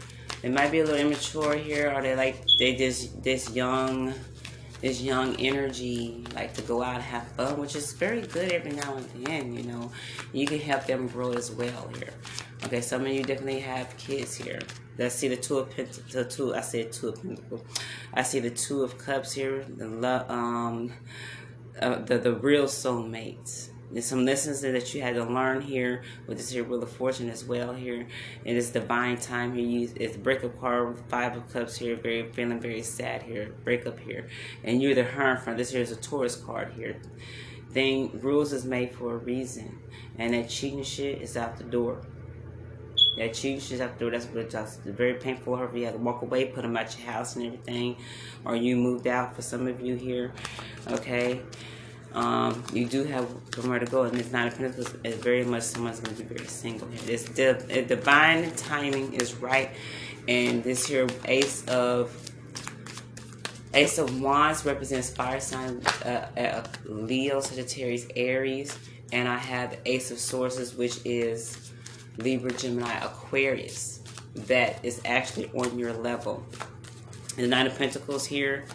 They 0.42 0.48
might 0.48 0.70
be 0.70 0.80
a 0.80 0.84
little 0.84 1.00
immature 1.00 1.56
here, 1.56 1.92
or 1.94 2.02
they 2.02 2.14
like 2.14 2.42
they 2.58 2.74
just 2.74 3.22
this 3.22 3.50
young 3.54 4.14
this 4.84 5.00
young 5.00 5.34
energy, 5.36 6.22
like 6.34 6.52
to 6.52 6.60
go 6.60 6.82
out 6.82 6.96
and 6.96 7.02
have 7.02 7.26
fun, 7.28 7.58
which 7.58 7.74
is 7.74 7.94
very 7.94 8.20
good 8.20 8.52
every 8.52 8.72
now 8.72 8.94
and 8.94 9.26
then, 9.26 9.54
you 9.54 9.62
know. 9.62 9.90
You 10.34 10.46
can 10.46 10.60
help 10.60 10.84
them 10.84 11.08
grow 11.08 11.32
as 11.32 11.50
well 11.50 11.88
here. 11.96 12.12
Okay, 12.64 12.82
some 12.82 13.00
of 13.00 13.08
you 13.08 13.22
definitely 13.22 13.60
have 13.60 13.96
kids 13.96 14.34
here. 14.34 14.60
Let's 14.98 15.14
see 15.14 15.28
the 15.28 15.38
two 15.38 15.56
of 15.56 15.74
the 15.74 16.26
two. 16.26 16.54
I 16.54 16.60
said 16.60 16.92
two 16.92 17.08
of 17.08 17.22
pentacles. 17.22 17.62
I 18.12 18.22
see 18.24 18.40
the 18.40 18.50
two 18.50 18.82
of 18.82 18.98
cups 18.98 19.32
here. 19.32 19.64
The 19.64 19.88
love, 19.88 20.30
um, 20.30 20.92
uh, 21.80 22.00
the 22.00 22.18
the 22.18 22.34
real 22.34 22.64
soulmates. 22.64 23.70
There's 23.94 24.06
some 24.06 24.24
lessons 24.24 24.60
that 24.62 24.92
you 24.92 25.02
had 25.02 25.14
to 25.14 25.24
learn 25.24 25.60
here 25.60 26.02
with 26.26 26.38
this 26.38 26.50
here 26.50 26.64
Wheel 26.64 26.82
of 26.82 26.90
Fortune 26.90 27.30
as 27.30 27.44
well 27.44 27.72
here. 27.72 28.08
In 28.44 28.56
this 28.56 28.70
divine 28.70 29.18
time 29.18 29.54
here, 29.54 29.64
you, 29.64 29.88
it's 29.94 30.16
breakup 30.16 30.58
card, 30.60 30.98
Five 31.08 31.36
of 31.36 31.48
Cups 31.52 31.76
here, 31.76 31.94
very 31.94 32.28
feeling 32.32 32.58
very 32.58 32.82
sad 32.82 33.22
here, 33.22 33.54
breakup 33.62 34.00
here. 34.00 34.26
And 34.64 34.82
you're 34.82 34.96
the 34.96 35.04
Hierophant. 35.04 35.58
This 35.58 35.70
here 35.70 35.80
is 35.80 35.92
a 35.92 35.96
Taurus 35.96 36.34
card 36.34 36.72
here. 36.72 36.96
Thing, 37.70 38.18
rules 38.20 38.52
is 38.52 38.64
made 38.64 38.92
for 38.96 39.14
a 39.14 39.16
reason. 39.16 39.78
And 40.18 40.34
that 40.34 40.48
cheating 40.48 40.82
shit 40.82 41.22
is 41.22 41.36
out 41.36 41.56
the 41.56 41.62
door. 41.62 42.04
That 43.16 43.32
cheating 43.32 43.60
shit 43.60 43.74
is 43.74 43.80
out 43.80 43.96
the 43.96 44.00
door. 44.00 44.10
That's 44.10 44.26
what 44.26 44.52
it's 44.52 44.76
very 44.78 45.14
painful. 45.14 45.54
Or 45.54 45.70
you 45.72 45.84
had 45.84 45.94
to 45.94 46.00
walk 46.00 46.22
away, 46.22 46.46
put 46.46 46.62
them 46.62 46.76
out 46.76 46.98
your 46.98 47.08
house 47.12 47.36
and 47.36 47.46
everything. 47.46 47.96
Or 48.44 48.56
you 48.56 48.74
moved 48.74 49.06
out 49.06 49.36
for 49.36 49.42
some 49.42 49.68
of 49.68 49.80
you 49.80 49.94
here. 49.94 50.32
Okay 50.88 51.42
um, 52.14 52.62
you 52.72 52.86
do 52.86 53.02
have 53.04 53.28
somewhere 53.54 53.80
to 53.80 53.86
go, 53.86 54.02
and 54.02 54.18
it's 54.18 54.30
not 54.30 54.52
a 54.52 54.56
Pentacles. 54.56 54.94
It's 55.02 55.16
very 55.16 55.44
much 55.44 55.64
someone's 55.64 56.00
going 56.00 56.16
to 56.16 56.22
be 56.22 56.34
very 56.34 56.46
single. 56.46 56.86
This 57.06 57.24
the 57.24 57.84
divine 57.86 58.54
timing 58.54 59.14
is 59.14 59.34
right, 59.34 59.70
and 60.28 60.62
this 60.62 60.86
here 60.86 61.08
Ace 61.24 61.64
of 61.66 62.32
Ace 63.74 63.98
of 63.98 64.20
Wands 64.20 64.64
represents 64.64 65.10
fire 65.10 65.40
sign 65.40 65.82
uh, 66.04 66.28
uh, 66.38 66.64
Leo, 66.84 67.40
Sagittarius, 67.40 68.06
Aries, 68.14 68.78
and 69.12 69.28
I 69.28 69.36
have 69.36 69.76
Ace 69.84 70.12
of 70.12 70.18
Swords, 70.18 70.76
which 70.76 71.00
is 71.04 71.72
Libra, 72.18 72.52
Gemini, 72.52 72.96
Aquarius. 72.98 74.00
That 74.34 74.84
is 74.84 75.00
actually 75.04 75.50
on 75.54 75.76
your 75.76 75.92
level. 75.92 76.44
The 77.34 77.48
Nine 77.48 77.66
of 77.66 77.76
Pentacles 77.76 78.24
here 78.24 78.66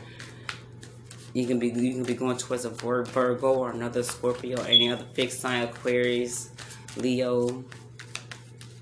you 1.40 1.48
can 1.48 1.60
be 1.60 1.68
you 1.68 1.94
can 1.94 2.04
be 2.04 2.14
going 2.14 2.38
towards 2.38 2.66
a 2.66 2.70
Virgo 2.70 3.54
or 3.54 3.72
another 3.72 4.04
Scorpio, 4.04 4.62
any 4.64 4.92
other 4.92 5.06
fixed 5.14 5.40
sign, 5.40 5.64
Aquarius, 5.64 6.52
Leo, 6.98 7.64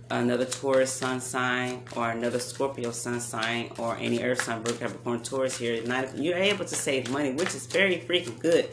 another 0.09 0.45
Taurus 0.45 0.91
sun 0.91 1.21
sign, 1.21 1.83
or 1.95 2.09
another 2.09 2.39
Scorpio 2.39 2.91
sun 2.91 3.19
sign, 3.19 3.71
or 3.77 3.95
any 3.97 4.23
Earth 4.23 4.41
sign, 4.41 4.63
Virgo, 4.63 4.77
Capricorn, 4.79 5.23
Taurus. 5.23 5.57
Here, 5.57 5.83
not 5.85 6.17
you're 6.17 6.37
able 6.37 6.65
to 6.65 6.75
save 6.75 7.09
money, 7.11 7.31
which 7.33 7.55
is 7.55 7.65
very 7.67 7.97
freaking 7.97 8.39
good. 8.39 8.69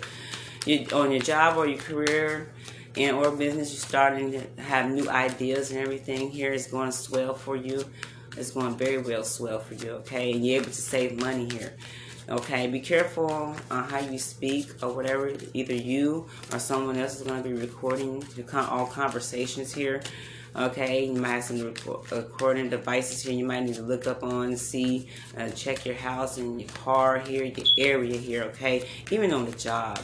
You 0.67 0.87
on 0.93 1.11
your 1.11 1.21
job 1.21 1.57
or 1.57 1.67
your 1.67 1.79
career. 1.79 2.50
And 2.97 3.17
or 3.17 3.33
business, 3.33 3.73
you're 3.73 3.81
starting 3.81 4.31
to 4.31 4.62
have 4.62 4.88
new 4.88 5.11
ideas 5.11 5.73
and 5.73 5.81
everything. 5.81 6.31
Here 6.31 6.53
is 6.53 6.69
going 6.69 6.93
to 6.93 6.97
swell 6.97 7.35
for 7.35 7.57
you. 7.57 7.85
It's 8.37 8.53
going 8.53 8.76
very 8.76 8.99
well 8.99 9.25
swell 9.25 9.59
for 9.59 9.75
you, 9.75 9.91
okay? 10.03 10.33
And 10.33 10.47
you're 10.47 10.61
able 10.61 10.71
to 10.71 10.73
save 10.73 11.21
money 11.21 11.49
here. 11.50 11.75
Okay, 12.26 12.66
be 12.69 12.81
careful 12.81 13.31
on 13.71 13.85
how 13.85 13.99
you 13.99 14.19
speak 14.19 14.83
or 14.83 14.95
whatever. 14.95 15.35
Either 15.52 15.75
you 15.75 16.26
or 16.52 16.59
someone 16.59 16.97
else 16.97 17.21
is 17.21 17.26
going 17.26 17.43
to 17.43 17.49
be 17.49 17.54
recording 17.54 18.25
all 18.54 18.87
conversations 18.87 19.75
here. 19.75 20.02
Okay, 20.57 21.04
you 21.04 21.21
might 21.21 21.28
have 21.28 21.45
some 21.45 21.61
recording 21.61 22.71
devices 22.71 23.23
here. 23.23 23.35
You 23.35 23.45
might 23.45 23.64
need 23.64 23.75
to 23.75 23.83
look 23.83 24.07
up 24.07 24.23
on, 24.23 24.57
see, 24.57 25.09
uh, 25.37 25.50
check 25.50 25.85
your 25.85 25.97
house 25.97 26.38
and 26.38 26.59
your 26.59 26.71
car 26.71 27.19
here, 27.19 27.45
your 27.45 27.66
area 27.76 28.16
here. 28.16 28.45
Okay, 28.45 28.88
even 29.11 29.35
on 29.35 29.45
the 29.45 29.57
job. 29.57 29.99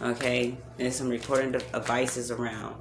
Okay, 0.00 0.56
and 0.80 0.92
some 0.92 1.08
recording 1.08 1.52
devices 1.52 2.32
around. 2.32 2.74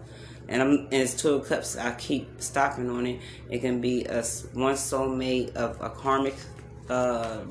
And, 0.47 0.59
I'm, 0.59 0.69
and 0.69 0.93
it's 0.93 1.13
two 1.13 1.35
of 1.35 1.47
cups. 1.47 1.77
I 1.77 1.93
keep 1.95 2.41
stopping 2.41 2.89
on 2.89 3.05
it. 3.05 3.19
It 3.47 3.59
can 3.59 3.79
be 3.79 4.05
a 4.05 4.23
one 4.53 4.73
soulmate 4.73 5.55
of 5.55 5.79
a 5.81 5.89
karmic 5.91 6.35
uh, 6.89 7.41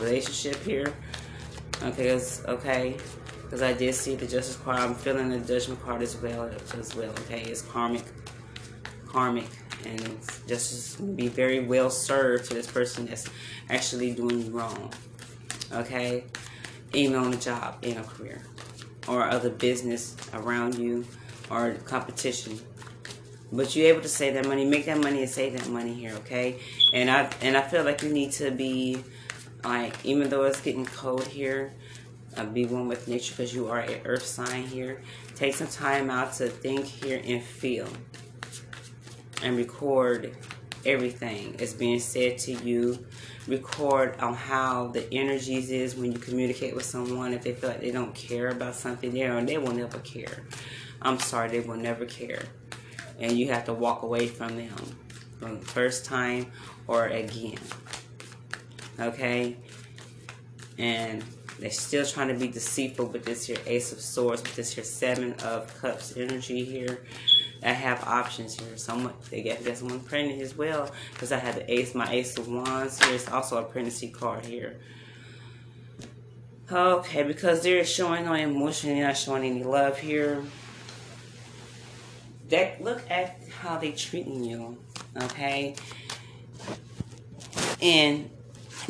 relationship 0.00 0.56
here. 0.62 0.92
Okay, 1.82 2.08
it's 2.08 2.44
okay. 2.46 2.96
Because 3.42 3.62
I 3.62 3.72
did 3.72 3.94
see 3.94 4.14
the 4.14 4.26
justice 4.26 4.56
card. 4.56 4.78
I'm 4.78 4.94
feeling 4.94 5.30
the 5.30 5.40
judgment 5.40 5.82
card 5.82 6.02
as 6.02 6.16
well. 6.16 6.50
As 6.78 6.94
well. 6.94 7.10
Okay, 7.10 7.42
it's 7.42 7.62
karmic, 7.62 8.04
karmic, 9.06 9.48
and 9.84 10.00
justice 10.46 10.96
be 10.96 11.28
very 11.28 11.60
well 11.60 11.90
served 11.90 12.46
to 12.46 12.54
this 12.54 12.70
person 12.70 13.06
that's 13.06 13.28
actually 13.68 14.12
doing 14.12 14.46
you 14.46 14.50
wrong. 14.52 14.92
Okay, 15.72 16.24
even 16.92 17.16
on 17.16 17.32
a 17.32 17.36
job, 17.36 17.78
in 17.82 17.96
a 17.96 18.04
career, 18.04 18.42
or 19.08 19.24
other 19.24 19.50
business 19.50 20.16
around 20.32 20.76
you, 20.76 21.04
or 21.50 21.74
competition 21.84 22.60
but 23.52 23.74
you're 23.74 23.88
able 23.88 24.00
to 24.00 24.08
save 24.08 24.34
that 24.34 24.46
money 24.46 24.64
make 24.64 24.86
that 24.86 24.98
money 24.98 25.20
and 25.20 25.30
save 25.30 25.52
that 25.52 25.68
money 25.68 25.92
here 25.92 26.12
okay 26.14 26.58
and 26.92 27.10
i 27.10 27.28
and 27.40 27.56
i 27.56 27.62
feel 27.62 27.84
like 27.84 28.02
you 28.02 28.08
need 28.08 28.30
to 28.30 28.50
be 28.50 29.02
like 29.64 29.94
even 30.04 30.28
though 30.28 30.44
it's 30.44 30.60
getting 30.60 30.86
cold 30.86 31.26
here 31.26 31.72
uh, 32.36 32.44
be 32.44 32.64
one 32.64 32.88
with 32.88 33.08
nature 33.08 33.34
because 33.36 33.54
you 33.54 33.68
are 33.68 33.80
an 33.80 34.00
earth 34.04 34.24
sign 34.24 34.64
here 34.64 35.02
take 35.34 35.54
some 35.54 35.66
time 35.66 36.10
out 36.10 36.32
to 36.32 36.48
think 36.48 36.84
here 36.84 37.20
and 37.24 37.42
feel 37.42 37.88
and 39.42 39.56
record 39.56 40.36
everything. 40.86 41.54
That's 41.58 41.72
being 41.72 42.00
said 42.00 42.38
to 42.38 42.52
you 42.52 43.06
record 43.46 44.18
on 44.20 44.34
how 44.34 44.88
the 44.88 45.12
energies 45.12 45.70
is 45.70 45.96
when 45.96 46.12
you 46.12 46.18
communicate 46.18 46.74
with 46.74 46.84
someone 46.84 47.32
if 47.32 47.42
they 47.42 47.54
feel 47.54 47.70
like 47.70 47.80
they 47.80 47.90
don't 47.90 48.14
care 48.14 48.48
about 48.48 48.74
something 48.74 49.12
there 49.12 49.36
and 49.36 49.48
they 49.48 49.58
will 49.58 49.72
never 49.72 49.98
care. 50.00 50.44
I'm 51.02 51.18
sorry 51.18 51.48
they 51.48 51.60
will 51.60 51.76
never 51.76 52.04
care. 52.04 52.44
And 53.18 53.32
you 53.32 53.48
have 53.48 53.64
to 53.64 53.74
walk 53.74 54.02
away 54.02 54.26
from 54.26 54.56
them 54.56 54.98
from 55.38 55.60
the 55.60 55.66
first 55.66 56.04
time 56.04 56.52
or 56.86 57.06
again 57.06 57.58
okay? 59.00 59.56
And 60.78 61.24
they're 61.58 61.70
still 61.70 62.06
trying 62.06 62.28
to 62.28 62.34
be 62.34 62.48
deceitful 62.48 63.06
with 63.06 63.24
this 63.24 63.46
here 63.46 63.58
Ace 63.66 63.92
of 63.92 64.00
Swords, 64.00 64.42
with 64.42 64.56
this 64.56 64.72
here 64.72 64.84
Seven 64.84 65.34
of 65.44 65.78
Cups 65.80 66.16
energy 66.16 66.64
here. 66.64 67.02
I 67.62 67.72
have 67.72 68.02
options 68.04 68.58
here. 68.58 68.76
Someone 68.76 69.12
they 69.30 69.42
get, 69.42 69.62
get 69.62 69.76
someone 69.76 70.00
pregnant 70.00 70.40
as 70.40 70.56
well 70.56 70.90
because 71.12 71.32
I 71.32 71.38
have 71.38 71.56
the 71.56 71.70
Ace, 71.72 71.94
my 71.94 72.10
Ace 72.10 72.38
of 72.38 72.48
Wands 72.48 73.02
here. 73.04 73.14
It's 73.14 73.28
also 73.28 73.58
a 73.58 73.62
pregnancy 73.62 74.08
card 74.08 74.46
here. 74.46 74.80
Okay, 76.72 77.24
because 77.24 77.62
they're 77.62 77.84
showing 77.84 78.24
no 78.24 78.32
emotion, 78.32 78.90
they're 78.90 79.06
not 79.06 79.16
showing 79.16 79.44
any 79.44 79.64
love 79.64 79.98
here. 79.98 80.42
That 82.48 82.82
look 82.82 83.02
at 83.10 83.40
how 83.60 83.76
they 83.78 83.92
treating 83.92 84.44
you, 84.44 84.78
okay? 85.20 85.74
And 87.82 88.30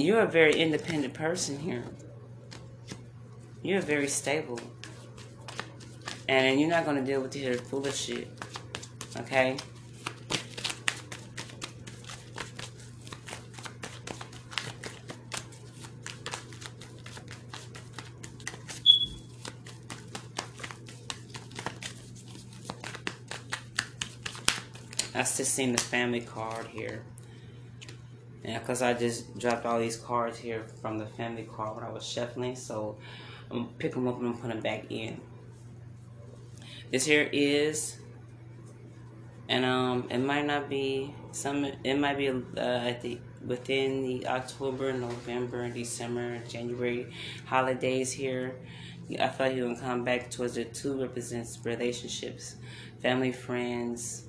you're 0.02 0.21
a 0.21 0.26
very 0.26 0.54
independent 0.54 1.14
person 1.14 1.59
here. 1.59 1.85
You're 3.62 3.80
very 3.80 4.09
stable. 4.09 4.61
And 6.28 6.61
you're 6.61 6.71
not 6.71 6.85
going 6.85 6.97
to 6.97 7.04
deal 7.04 7.21
with 7.21 7.33
the 7.33 7.54
foolish 7.54 7.97
shit. 7.97 8.28
Okay? 9.16 9.57
I 25.12 25.23
just 25.23 25.52
seen 25.52 25.73
the 25.73 25.78
family 25.78 26.21
card 26.21 26.69
here. 26.69 27.02
Yeah, 28.44 28.59
because 28.59 28.80
I 28.80 28.94
just 28.94 29.38
dropped 29.38 29.66
all 29.66 29.78
these 29.78 29.97
cards 29.97 30.38
here 30.38 30.64
from 30.80 30.99
the 30.99 31.06
family 31.06 31.42
card 31.42 31.76
when 31.76 31.85
I 31.85 31.90
was 31.90 32.06
shuffling. 32.06 32.56
So 32.56 32.97
I'm 33.50 33.59
going 33.59 33.68
to 33.68 33.75
pick 33.75 33.92
them 33.92 34.09
up 34.09 34.20
and 34.20 34.40
put 34.40 34.49
them 34.49 34.61
back 34.61 34.87
in. 34.90 35.20
This 36.90 37.04
here 37.04 37.28
is, 37.32 37.99
and 39.49 39.64
um, 39.64 40.09
it 40.11 40.18
might 40.18 40.47
not 40.47 40.68
be, 40.68 41.14
some. 41.32 41.64
it 41.64 41.94
might 41.94 42.18
be 42.18 42.28
uh, 42.28 42.61
at 42.61 43.04
within 43.47 44.02
the 44.02 44.26
October, 44.26 44.92
November, 44.92 45.68
December, 45.68 46.38
January 46.49 47.12
holidays 47.44 48.11
here. 48.11 48.56
I 49.20 49.28
feel 49.28 49.47
like 49.47 49.56
going 49.56 49.76
to 49.76 49.80
come 49.80 50.04
back 50.04 50.30
towards 50.30 50.54
the 50.54 50.64
two 50.64 51.00
represents 51.00 51.59
relationships, 51.64 52.56
family, 53.02 53.32
friends, 53.32 54.25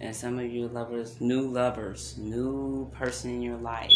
And 0.00 0.14
some 0.14 0.38
of 0.38 0.46
you 0.46 0.68
lovers, 0.68 1.20
new 1.20 1.42
lovers, 1.42 2.16
new 2.18 2.90
person 2.92 3.30
in 3.30 3.42
your 3.42 3.56
life. 3.56 3.92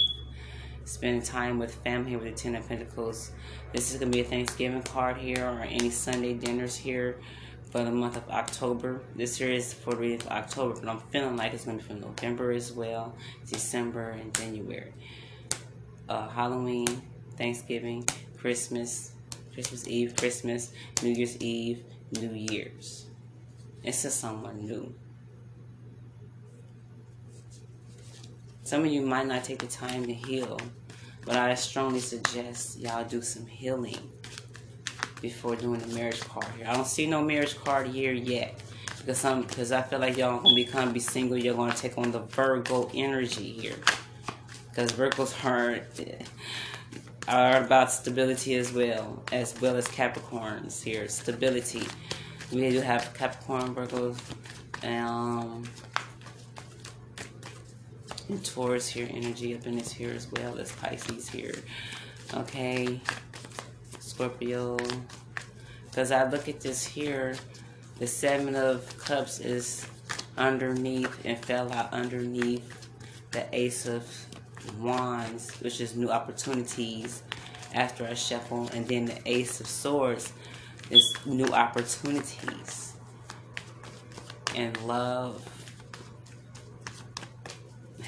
Spending 0.85 1.23
time 1.23 1.59
with 1.59 1.75
family 1.85 2.17
with 2.17 2.25
the 2.25 2.31
Ten 2.33 2.55
of 2.55 2.67
Pentacles. 2.67 3.33
This 3.73 3.93
is 3.93 3.99
going 3.99 4.11
to 4.11 4.17
be 4.17 4.23
a 4.23 4.29
Thanksgiving 4.29 4.83
card 4.83 5.19
here 5.19 5.45
or 5.45 5.61
any 5.61 5.91
Sunday 5.91 6.33
dinners 6.33 6.77
here 6.77 7.19
for 7.71 7.85
the 7.85 7.91
month 7.91 8.17
of 8.17 8.29
October. 8.31 9.03
This 9.15 9.37
here 9.37 9.51
is 9.51 9.75
for 9.75 9.91
the 9.91 9.97
reading 9.97 10.21
for 10.21 10.31
October, 10.33 10.81
but 10.81 10.89
I'm 10.89 11.01
feeling 11.11 11.37
like 11.37 11.53
it's 11.53 11.67
going 11.67 11.79
to 11.79 11.85
be 11.85 11.89
for 11.93 12.01
November 12.01 12.53
as 12.53 12.73
well, 12.73 13.15
December, 13.47 14.11
and 14.11 14.35
January. 14.35 14.93
Uh, 16.09 16.29
Halloween, 16.29 17.03
Thanksgiving, 17.37 18.07
Christmas, 18.39 19.13
Christmas 19.53 19.87
Eve, 19.87 20.17
Christmas, 20.17 20.73
New 21.03 21.11
Year's 21.11 21.37
Eve, 21.39 21.85
New 22.13 22.33
Year's. 22.33 23.07
It's 23.83 24.03
just 24.03 24.21
someone 24.21 24.65
new. 24.65 24.95
Some 28.69 28.85
of 28.85 28.93
you 28.93 29.01
might 29.01 29.27
not 29.27 29.45
take 29.45 29.61
the 29.61 29.67
time 29.67 30.05
to 30.05 30.13
heal, 30.13 30.61
but 31.25 31.37
I 31.37 31.55
strongly 31.55 32.01
suggest 32.01 32.79
y'all 32.79 33.03
do 33.03 33.23
some 33.23 33.47
healing 33.47 33.97
before 35.23 35.57
doing 35.57 35.81
the 35.81 35.87
marriage 35.95 36.21
card 36.21 36.45
here. 36.55 36.67
I 36.69 36.75
don't 36.75 36.87
see 36.87 37.07
no 37.07 37.23
marriage 37.23 37.57
card 37.57 37.87
here 37.87 38.13
yet. 38.13 38.61
Because 38.99 39.17
some 39.17 39.45
because 39.45 39.73
I 39.73 39.81
feel 39.81 40.01
like 40.01 40.19
y'all 40.19 40.43
gonna 40.43 40.55
become 40.55 40.93
be 40.93 41.01
single, 41.01 41.39
you're 41.39 41.55
gonna 41.55 41.73
take 41.73 41.97
on 41.97 42.13
the 42.13 42.19
Virgo 42.19 42.91
energy 42.93 43.53
here. 43.53 43.77
Because 44.69 44.93
Virgos 44.93 45.33
are, 45.47 45.81
are 47.27 47.65
about 47.65 47.91
stability 47.91 48.55
as 48.57 48.71
well, 48.71 49.25
as 49.33 49.59
well 49.63 49.77
as 49.77 49.89
Capricorns 49.89 50.83
here. 50.83 51.09
Stability. 51.09 51.89
We 52.53 52.69
do 52.69 52.83
have 52.83 53.15
Capricorn, 53.15 53.75
Virgos, 53.75 54.19
um, 54.85 55.65
and 58.29 58.45
Taurus 58.45 58.89
here, 58.89 59.09
energy 59.11 59.55
up 59.55 59.67
in 59.67 59.77
this 59.77 59.93
here 59.93 60.13
as 60.13 60.31
well 60.33 60.59
as 60.59 60.73
Pisces 60.73 61.29
here. 61.29 61.55
Okay. 62.35 63.01
Scorpio. 64.01 64.77
Because 65.87 66.13
I 66.13 66.29
look 66.29 66.49
at 66.49 66.61
this 66.61 66.85
here, 66.85 67.35
the 67.99 68.07
Seven 68.07 68.55
of 68.55 68.99
Cups 68.99 69.41
is 69.41 69.87
underneath 70.37 71.25
and 71.25 71.39
fell 71.45 71.73
out 71.73 71.93
underneath 71.93 72.89
the 73.31 73.47
Ace 73.53 73.87
of 73.87 74.05
Wands, 74.79 75.55
which 75.61 75.81
is 75.81 75.97
new 75.97 76.11
opportunities 76.11 77.23
after 77.75 78.05
a 78.05 78.17
shuffle. 78.17 78.69
And 78.73 78.87
then 78.87 79.07
the 79.07 79.19
Ace 79.27 79.61
of 79.61 79.67
Swords 79.67 80.33
is 80.91 81.17
new 81.25 81.49
opportunities 81.49 82.95
and 84.55 84.77
love, 84.83 85.58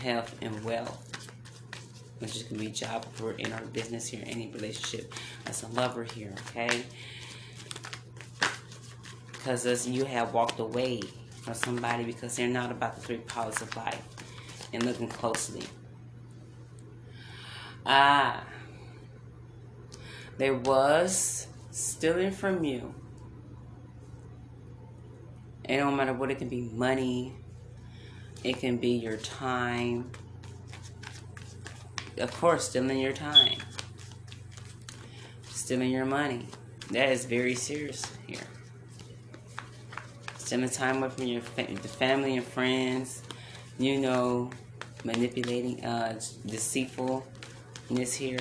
health, 0.01 0.35
and 0.43 0.65
wealth 0.65 1.11
which 2.21 2.37
is 2.37 2.43
going 2.45 2.61
to 2.61 2.67
be 2.67 2.71
job 2.71 3.07
or 3.23 3.33
in 3.33 3.53
our 3.53 3.63
business 3.63 4.07
here, 4.07 4.23
any 4.27 4.49
relationship 4.49 5.15
as 5.47 5.63
a 5.63 5.69
lover 5.69 6.05
here, 6.05 6.35
okay? 6.49 6.83
Because 9.33 9.65
as 9.65 9.89
you 9.89 10.05
have 10.05 10.35
walked 10.35 10.61
away 10.61 11.01
from 11.41 11.55
somebody 11.55 12.05
because 12.05 12.37
they're 12.37 12.47
not 12.47 12.71
about 12.71 12.95
the 12.95 13.01
three 13.01 13.17
powers 13.17 13.61
of 13.63 13.75
life 13.75 14.03
and 14.75 14.85
looking 14.85 15.09
closely. 15.09 15.65
Ah, 17.87 18.45
there 20.37 20.55
was 20.55 21.47
stealing 21.71 22.31
from 22.31 22.63
you. 22.63 22.95
It 25.65 25.79
don't 25.79 25.97
matter 25.97 26.13
what 26.13 26.31
it 26.31 26.39
can 26.39 26.49
be 26.49 26.61
money, 26.61 27.35
it 28.45 28.59
can 28.59 28.77
be 28.77 28.91
your 28.91 29.17
time, 29.19 30.11
of 32.19 32.33
course, 32.41 32.69
stealing 32.69 32.99
your 32.99 33.13
time, 33.13 33.59
stealing 35.49 35.91
your 35.91 36.07
money. 36.07 36.47
That 36.91 37.11
is 37.11 37.25
very 37.25 37.55
serious 37.55 38.05
here. 38.27 38.41
Stealing 40.39 40.71
time 40.71 41.03
away 41.03 41.11
from 41.11 41.27
your 41.27 41.43
fa- 41.43 41.77
family 41.77 42.37
and 42.37 42.45
friends, 42.45 43.23
you 43.79 43.99
know, 43.99 44.51
manipulating, 45.05 45.85
uh, 45.85 46.19
deceitfulness 46.47 48.15
here. 48.15 48.41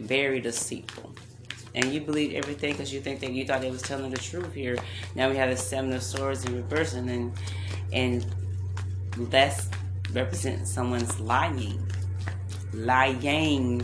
Very 0.00 0.40
deceitful. 0.40 1.14
And 1.74 1.86
you 1.86 2.00
believe 2.00 2.34
everything 2.34 2.72
because 2.72 2.92
you 2.92 3.00
think 3.00 3.20
that 3.20 3.32
you 3.32 3.46
thought 3.46 3.60
they 3.60 3.70
was 3.70 3.82
telling 3.82 4.10
the 4.10 4.18
truth 4.18 4.52
here. 4.52 4.76
Now 5.14 5.30
we 5.30 5.36
have 5.36 5.48
the 5.48 5.56
seven 5.56 5.92
of 5.92 6.02
swords 6.02 6.44
in 6.44 6.56
reverse 6.56 6.94
and 6.94 7.08
then 7.08 7.32
and 7.92 8.26
less 9.30 9.68
represent 10.12 10.66
someone's 10.66 11.18
lying 11.20 11.86
lying 12.72 13.80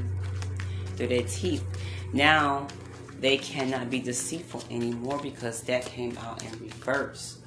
through 0.97 1.09
their 1.09 1.23
teeth. 1.23 1.65
Now 2.13 2.67
they 3.21 3.37
cannot 3.39 3.91
be 3.91 4.01
deceitful 4.01 4.65
anymore 4.71 5.19
because 5.23 5.63
that 5.63 5.85
came 5.85 6.17
out 6.19 6.43
in 6.45 6.59
reverse. 6.61 7.39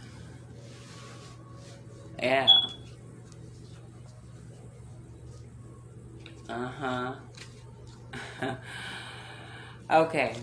Yeah. 2.21 2.47
Uh 6.47 6.67
huh. 6.67 7.15
okay. 9.91 10.36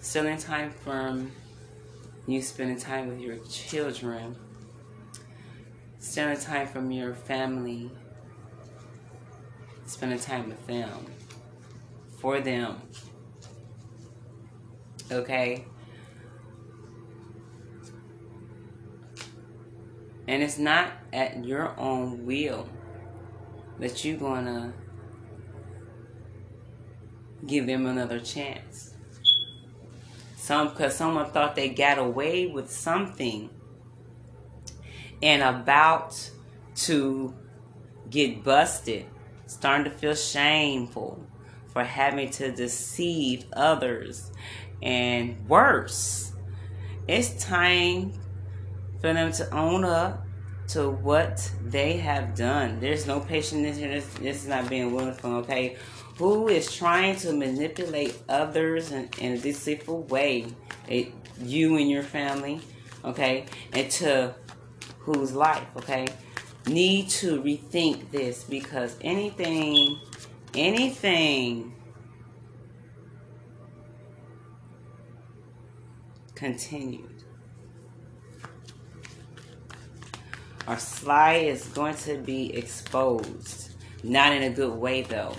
Spending 0.00 0.38
time 0.38 0.70
from 0.70 1.32
you 2.28 2.40
spending 2.40 2.78
time 2.78 3.08
with 3.08 3.18
your 3.18 3.38
children 3.38 4.36
Spending 6.00 6.40
time 6.40 6.66
from 6.66 6.90
your 6.90 7.12
family. 7.12 7.90
Spending 9.86 10.18
time 10.18 10.48
with 10.48 10.66
them. 10.66 11.06
For 12.18 12.40
them. 12.40 12.80
Okay? 15.10 15.64
And 20.26 20.42
it's 20.42 20.58
not 20.58 20.92
at 21.12 21.44
your 21.44 21.78
own 21.78 22.26
will 22.26 22.68
that 23.78 24.04
you're 24.04 24.16
going 24.16 24.44
to 24.44 24.72
give 27.46 27.66
them 27.66 27.86
another 27.86 28.20
chance. 28.20 28.87
Some 30.48 30.70
because 30.70 30.96
someone 30.96 31.30
thought 31.30 31.56
they 31.56 31.68
got 31.68 31.98
away 31.98 32.46
with 32.46 32.70
something 32.70 33.50
and 35.22 35.42
about 35.42 36.30
to 36.86 37.34
get 38.08 38.42
busted, 38.42 39.04
starting 39.44 39.84
to 39.84 39.90
feel 39.90 40.14
shameful 40.14 41.22
for 41.66 41.84
having 41.84 42.30
to 42.30 42.50
deceive 42.50 43.44
others, 43.52 44.32
and 44.80 45.46
worse, 45.46 46.32
it's 47.06 47.44
time 47.44 48.14
for 49.02 49.12
them 49.12 49.30
to 49.32 49.54
own 49.54 49.84
up 49.84 50.24
to 50.68 50.88
what 50.88 51.52
they 51.62 51.98
have 51.98 52.34
done. 52.34 52.80
There's 52.80 53.06
no 53.06 53.20
patience 53.20 53.76
here. 53.76 53.90
This, 53.90 54.06
this 54.14 54.42
is 54.44 54.48
not 54.48 54.70
being 54.70 54.94
willful, 54.94 55.36
okay? 55.40 55.76
Who 56.18 56.48
is 56.48 56.74
trying 56.74 57.14
to 57.16 57.32
manipulate 57.32 58.18
others 58.28 58.90
in, 58.90 59.08
in 59.18 59.32
a 59.34 59.38
deceitful 59.38 60.02
way? 60.04 60.46
It, 60.88 61.12
you 61.40 61.76
and 61.76 61.88
your 61.88 62.02
family, 62.02 62.60
okay? 63.04 63.46
And 63.72 63.88
to 63.92 64.34
whose 64.98 65.32
life, 65.32 65.64
okay, 65.76 66.08
need 66.66 67.08
to 67.10 67.40
rethink 67.40 68.10
this 68.10 68.42
because 68.42 68.96
anything, 69.00 70.00
anything 70.54 71.72
continued. 76.34 77.22
Our 80.66 80.78
slide 80.78 81.46
is 81.46 81.64
going 81.66 81.94
to 81.94 82.18
be 82.18 82.54
exposed. 82.56 83.74
Not 84.02 84.32
in 84.32 84.42
a 84.42 84.50
good 84.50 84.74
way 84.74 85.02
though. 85.02 85.34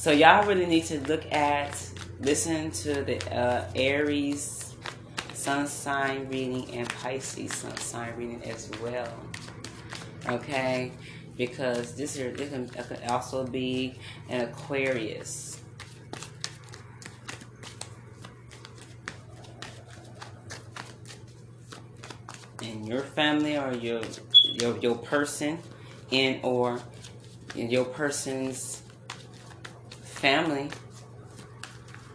So 0.00 0.12
y'all 0.12 0.46
really 0.46 0.64
need 0.64 0.86
to 0.86 0.98
look 1.00 1.30
at, 1.30 1.76
listen 2.20 2.70
to 2.70 3.02
the 3.04 3.18
uh, 3.36 3.70
Aries 3.74 4.74
sun 5.34 5.66
sign 5.66 6.26
reading 6.30 6.74
and 6.74 6.88
Pisces 6.88 7.52
sun 7.52 7.76
sign 7.76 8.16
reading 8.16 8.42
as 8.44 8.70
well. 8.82 9.12
Okay? 10.26 10.92
Because 11.36 11.96
this, 11.96 12.16
is, 12.16 12.34
this 12.34 12.48
can, 12.48 12.70
also 13.10 13.46
be 13.46 13.98
an 14.30 14.48
Aquarius. 14.48 15.60
In 22.62 22.86
your 22.86 23.02
family 23.02 23.58
or 23.58 23.74
your 23.74 24.00
your, 24.44 24.78
your 24.78 24.96
person 24.96 25.58
in 26.10 26.40
or 26.42 26.80
in 27.54 27.68
your 27.68 27.84
person's 27.84 28.80
family 30.20 30.70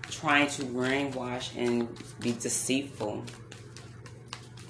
trying 0.10 0.48
to 0.48 0.64
brainwash 0.64 1.56
and 1.58 1.88
be 2.20 2.32
deceitful 2.34 3.24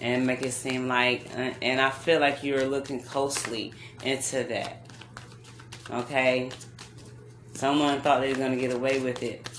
and 0.02 0.26
make 0.26 0.41
it 0.41 0.52
seem 0.52 0.88
like, 0.88 1.28
uh, 1.36 1.54
and 1.62 1.82
I 1.82 1.89
feel 1.89 2.19
like 2.19 2.43
you're 2.43 2.65
looking 2.65 3.02
closely 3.02 3.74
into 4.04 4.43
that. 4.45 4.88
Okay? 5.91 6.50
Someone 7.54 8.02
thought 8.02 8.21
they 8.21 8.30
were 8.30 8.38
going 8.38 8.52
to 8.52 8.58
get 8.58 8.74
away 8.74 9.00
with 9.00 9.21
it. 9.21 9.50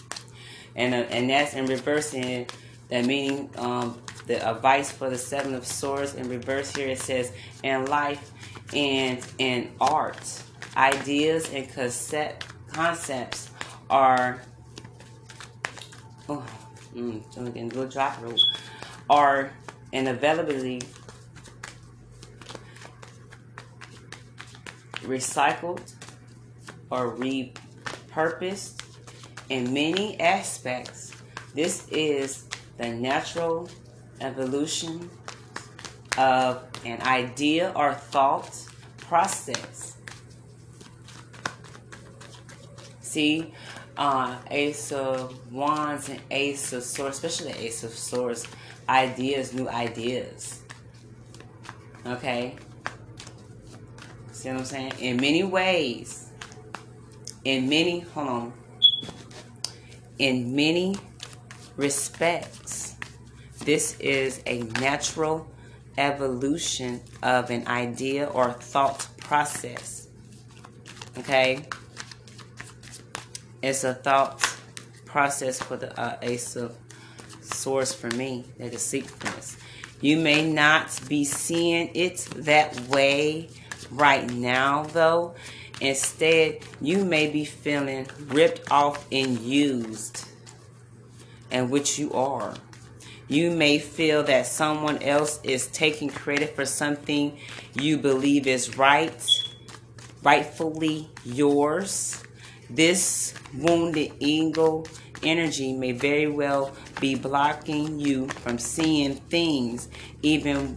And, 0.75 0.95
uh, 0.95 1.09
and 1.11 1.31
that's 1.31 1.55
in 1.55 1.67
reversing 1.67 2.47
that 2.89 3.05
meaning 3.05 3.51
um, 3.57 4.01
the 4.27 4.49
advice 4.49 4.91
for 4.91 5.11
the 5.11 5.19
seven 5.19 5.55
of 5.55 5.67
swords 5.67 6.15
in 6.15 6.29
reverse 6.29 6.75
here 6.75 6.89
it 6.89 7.01
says 7.01 7.33
in 7.63 7.87
life 7.87 8.33
and 8.75 9.25
in 9.39 9.71
art 9.81 10.43
ideas 10.77 11.51
and 11.53 11.73
concept 11.73 12.47
concepts 12.73 13.51
are 13.91 14.41
oh 16.29 16.45
mm, 16.95 17.23
getting 17.35 17.65
a 17.65 17.75
little 17.75 17.89
drop 17.89 18.19
are 19.09 19.53
and 19.93 20.09
availability 20.09 20.81
recycled 25.03 25.95
or 26.91 27.17
repurposed 27.17 28.83
in 29.49 29.73
many 29.73 30.19
aspects. 30.21 31.13
This 31.55 31.89
is 31.89 32.45
the 32.79 32.89
natural 32.89 33.69
evolution 34.21 35.09
of 36.19 36.65
an 36.85 37.01
idea 37.03 37.73
or 37.75 37.95
thought 37.95 38.51
process. 38.99 39.96
See, 43.17 43.51
uh, 43.97 44.37
Ace 44.51 44.93
of 44.93 45.51
Wands 45.51 46.11
and 46.11 46.21
Ace 46.31 46.75
of 46.75 46.83
Swords, 46.83 47.17
especially 47.17 47.51
the 47.51 47.65
Ace 47.65 47.83
of 47.83 47.93
Swords, 47.93 48.47
ideas, 48.91 49.55
new 49.55 49.71
ideas. 49.71 50.61
Okay? 52.05 52.57
See 54.33 54.51
what 54.51 54.59
I'm 54.59 54.65
saying? 54.67 54.93
In 54.99 55.17
many 55.17 55.45
ways, 55.45 56.29
in 57.45 57.71
many, 57.71 58.01
hold 58.01 58.29
on, 58.29 58.53
in 60.19 60.55
many 60.55 60.97
respects, 61.79 62.97
this 63.65 63.99
is 63.99 64.43
a 64.45 64.59
natural 64.79 65.51
evolution 65.97 67.01
of 67.23 67.49
an 67.49 67.67
idea 67.67 68.27
or 68.27 68.53
thought 68.53 69.09
process. 69.21 70.09
Okay? 71.17 71.67
It's 73.63 73.85
a 73.85 73.95
thought 73.95 74.43
process 75.05 75.61
for 75.63 75.77
the 75.77 75.99
uh, 75.99 76.19
Ace 76.23 76.57
of 76.57 76.77
Swords 77.41 77.95
for 77.95 78.09
me, 78.11 78.45
that 78.59 78.73
deceitfulness. 78.73 79.57
You 80.01 80.19
may 80.19 80.51
not 80.51 81.01
be 81.09 81.25
seeing 81.25 81.91
it 81.95 82.19
that 82.37 82.79
way 82.89 83.49
right 83.91 84.29
now, 84.31 84.85
though. 84.85 85.35
Instead, 85.81 86.59
you 86.81 87.05
may 87.05 87.29
be 87.29 87.45
feeling 87.45 88.07
ripped 88.27 88.71
off 88.71 89.07
and 89.13 89.39
used, 89.39 90.27
and 91.51 91.71
which 91.71 91.99
you 91.99 92.13
are. 92.13 92.55
You 93.29 93.51
may 93.51 93.79
feel 93.79 94.23
that 94.25 94.47
someone 94.47 95.03
else 95.03 95.41
is 95.43 95.67
taking 95.69 96.09
credit 96.09 96.55
for 96.55 96.65
something 96.65 97.39
you 97.75 97.99
believe 97.99 98.47
is 98.47 98.77
right, 98.79 99.27
rightfully 100.23 101.09
yours. 101.25 102.23
This 102.69 103.35
wounded 103.55 104.13
ego 104.19 104.85
energy 105.23 105.73
may 105.73 105.93
very 105.93 106.27
well 106.27 106.73
be 107.01 107.15
blocking 107.15 107.99
you 108.01 108.29
from 108.29 108.59
seeing 108.59 109.15
things, 109.15 109.89
even 110.23 110.77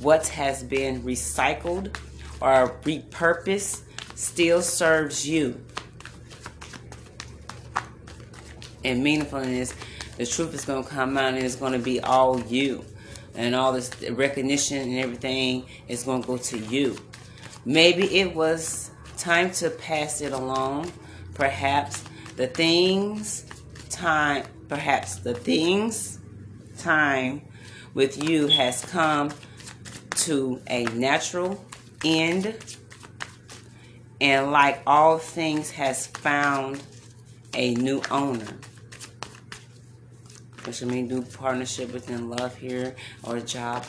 what 0.00 0.28
has 0.28 0.62
been 0.62 1.02
recycled 1.02 1.96
or 2.40 2.78
repurposed 2.82 3.82
still 4.14 4.62
serves 4.62 5.26
you. 5.28 5.60
And 8.84 9.04
meaningfulness, 9.04 9.74
the 10.16 10.26
truth 10.26 10.54
is 10.54 10.64
going 10.64 10.84
to 10.84 10.88
come 10.88 11.18
out 11.18 11.34
and 11.34 11.44
it's 11.44 11.56
going 11.56 11.72
to 11.72 11.78
be 11.78 12.00
all 12.00 12.40
you. 12.42 12.84
And 13.34 13.54
all 13.54 13.72
this 13.72 13.90
recognition 14.10 14.78
and 14.78 14.98
everything 14.98 15.66
is 15.88 16.02
going 16.02 16.22
to 16.22 16.26
go 16.26 16.36
to 16.36 16.58
you. 16.58 16.96
Maybe 17.64 18.18
it 18.18 18.34
was 18.34 18.90
time 19.16 19.50
to 19.52 19.70
pass 19.70 20.20
it 20.20 20.32
along. 20.32 20.92
Perhaps 21.40 22.04
the 22.36 22.48
things 22.48 23.46
time, 23.88 24.44
perhaps 24.68 25.16
the 25.16 25.32
things, 25.32 26.18
time 26.76 27.40
with 27.94 28.22
you 28.22 28.46
has 28.48 28.84
come 28.84 29.30
to 30.16 30.60
a 30.68 30.84
natural 30.84 31.64
end, 32.04 32.54
and 34.20 34.52
like 34.52 34.82
all 34.86 35.16
things, 35.16 35.70
has 35.70 36.08
found 36.08 36.82
a 37.54 37.74
new 37.76 38.02
owner. 38.10 38.58
Which 40.64 40.82
I 40.82 40.86
mean, 40.86 41.08
do 41.08 41.22
partnership 41.22 41.90
within 41.94 42.28
love 42.28 42.54
here, 42.54 42.94
or 43.22 43.40
job, 43.40 43.86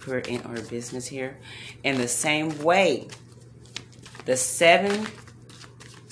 career, 0.00 0.22
and 0.30 0.46
or 0.46 0.62
business 0.62 1.06
here. 1.06 1.36
In 1.82 1.98
the 1.98 2.08
same 2.08 2.62
way, 2.62 3.08
the 4.24 4.38
seven 4.38 5.06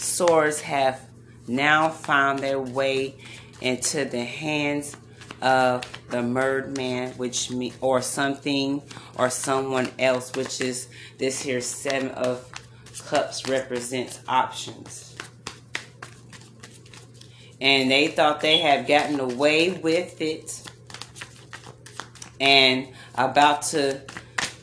swords 0.03 0.61
have 0.61 1.01
now 1.47 1.88
found 1.88 2.41
their 2.41 2.61
way 2.61 3.15
into 3.61 4.05
the 4.05 4.25
hands 4.25 4.97
of 5.41 5.83
the 6.11 6.23
murdered 6.23 6.77
man, 6.77 7.12
which 7.12 7.51
me 7.51 7.73
or 7.81 8.01
something 8.01 8.83
or 9.19 9.29
someone 9.29 9.91
else, 9.99 10.35
which 10.37 10.61
is 10.61 10.88
this 11.19 11.43
here 11.43 11.61
seven 11.61 12.11
of 12.11 12.49
cups 13.07 13.49
represents 13.49 14.21
options. 14.29 15.17
And 17.61 17.91
they 17.91 18.09
thought 18.09 18.41
they 18.41 18.59
had 18.59 18.87
gotten 18.87 19.21
away 19.21 19.71
with 19.71 20.21
it 20.21 20.62
and 22.41 22.88
about 23.15 23.62
to 23.62 24.01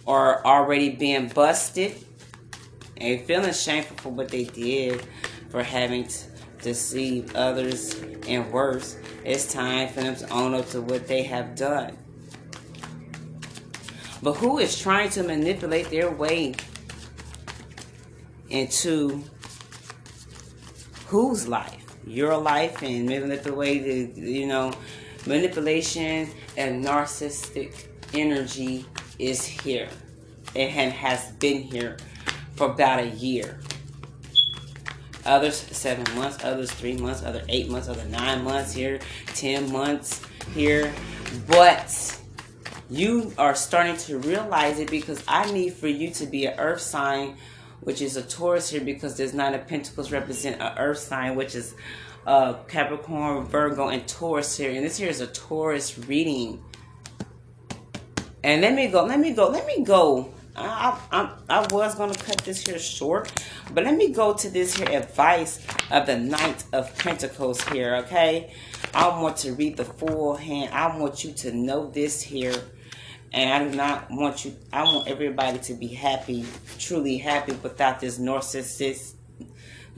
or 0.06 0.46
already 0.46 0.90
being 0.90 1.30
busted 1.30 1.96
and 2.98 3.22
feeling 3.22 3.54
shameful 3.54 3.96
for 3.98 4.10
what 4.10 4.30
they 4.30 4.44
did 4.44 5.06
for 5.50 5.64
having 5.64 6.08
to 6.08 6.24
deceive 6.62 7.36
others 7.36 8.00
and 8.28 8.52
worse, 8.52 8.98
it's 9.24 9.52
time 9.52 9.90
for 9.90 10.02
them 10.02 10.16
to 10.16 10.30
own 10.30 10.54
up 10.54 10.70
to 10.70 10.82
what 10.82 11.08
they 11.08 11.24
have 11.24 11.56
done. 11.56 11.98
But 14.22 14.34
who 14.34 14.60
is 14.60 14.78
trying 14.80 15.10
to 15.12 15.24
manipulate 15.24 15.90
their 15.90 16.12
way 16.12 16.56
into 18.50 19.24
whose 21.08 21.48
life? 21.48 21.76
Your 22.06 22.38
life 22.38 22.82
and 22.82 23.06
manipulate 23.06 23.44
the 23.44 23.54
way 23.54 24.12
you 24.16 24.48
know, 24.48 24.74
manipulation 25.26 26.30
and 26.58 26.84
narcissistic 26.84 27.88
energy 28.14 28.86
is 29.20 29.46
here. 29.46 29.90
It 30.56 30.70
has 30.72 31.32
been 31.34 31.62
here 31.62 31.98
for 32.56 32.72
about 32.72 33.00
a 33.00 33.08
year 33.08 33.60
others 35.26 35.56
seven 35.56 36.04
months, 36.16 36.44
others 36.44 36.72
three 36.72 36.98
months, 36.98 37.24
other 37.24 37.44
eight 37.50 37.70
months, 37.70 37.88
other 37.88 38.06
nine 38.06 38.44
months 38.44 38.74
here, 38.74 39.00
ten 39.28 39.72
months 39.72 40.22
here. 40.54 40.94
But 41.48 42.20
you 42.90 43.34
are 43.38 43.56
starting 43.56 43.98
to 43.98 44.18
realize 44.18 44.80
it 44.80 44.90
because 44.90 45.24
I 45.28 45.52
need 45.52 45.74
for 45.74 45.88
you 45.88 46.10
to 46.12 46.26
be 46.26 46.46
an 46.46 46.60
earth 46.60 46.82
sign, 46.82 47.38
which 47.82 48.02
is 48.02 48.18
a 48.18 48.24
Taurus 48.24 48.70
here 48.70 48.82
because 48.82 49.16
there's 49.16 49.34
nine 49.34 49.54
of 49.54 49.68
pentacles 49.68 50.12
represent 50.12 50.62
an 50.62 50.78
earth 50.78 51.00
sign, 51.00 51.36
which 51.36 51.56
is 51.56 51.76
uh, 52.26 52.54
Capricorn, 52.68 53.46
Virgo, 53.46 53.90
and 53.90 54.08
Taurus 54.08 54.58
here. 54.58 54.72
And 54.72 54.84
this 54.84 54.98
here 54.98 55.10
is 55.10 55.22
a 55.22 55.28
Taurus 55.28 55.98
reading. 55.98 56.64
And 58.44 58.62
let 58.62 58.74
me 58.74 58.88
go, 58.88 59.04
let 59.06 59.20
me 59.20 59.34
go, 59.34 59.50
let 59.50 59.68
me 59.68 59.84
go 59.84 60.34
I, 60.60 61.00
I, 61.12 61.36
I 61.50 61.68
was 61.72 61.96
going 61.96 62.12
to 62.12 62.24
cut 62.24 62.38
this 62.40 62.66
here 62.66 62.80
short, 62.80 63.32
but 63.74 63.84
let 63.84 63.96
me 63.96 64.10
go 64.12 64.34
to 64.34 64.50
this 64.50 64.76
here 64.76 64.90
advice 64.90 65.66
of 65.90 66.06
the 66.06 66.18
Knight 66.18 66.66
of 66.74 66.96
Pentacles 66.98 67.62
here, 67.70 67.96
okay? 67.98 68.54
I 68.94 69.08
want 69.08 69.38
to 69.38 69.54
read 69.54 69.78
the 69.78 69.86
full 69.86 70.36
hand. 70.36 70.74
I 70.74 70.98
want 70.98 71.24
you 71.24 71.32
to 71.32 71.54
know 71.54 71.90
this 71.90 72.22
here. 72.22 72.56
And 73.32 73.52
I 73.52 73.70
do 73.70 73.76
not 73.78 74.10
want 74.10 74.44
you, 74.44 74.56
I 74.74 74.84
want 74.84 75.08
everybody 75.08 75.60
to 75.60 75.76
be 75.76 75.88
happy, 75.88 76.46
truly 76.80 77.18
happy 77.18 77.54
without 77.54 78.00
this 78.00 78.18
narcissist 78.18 79.14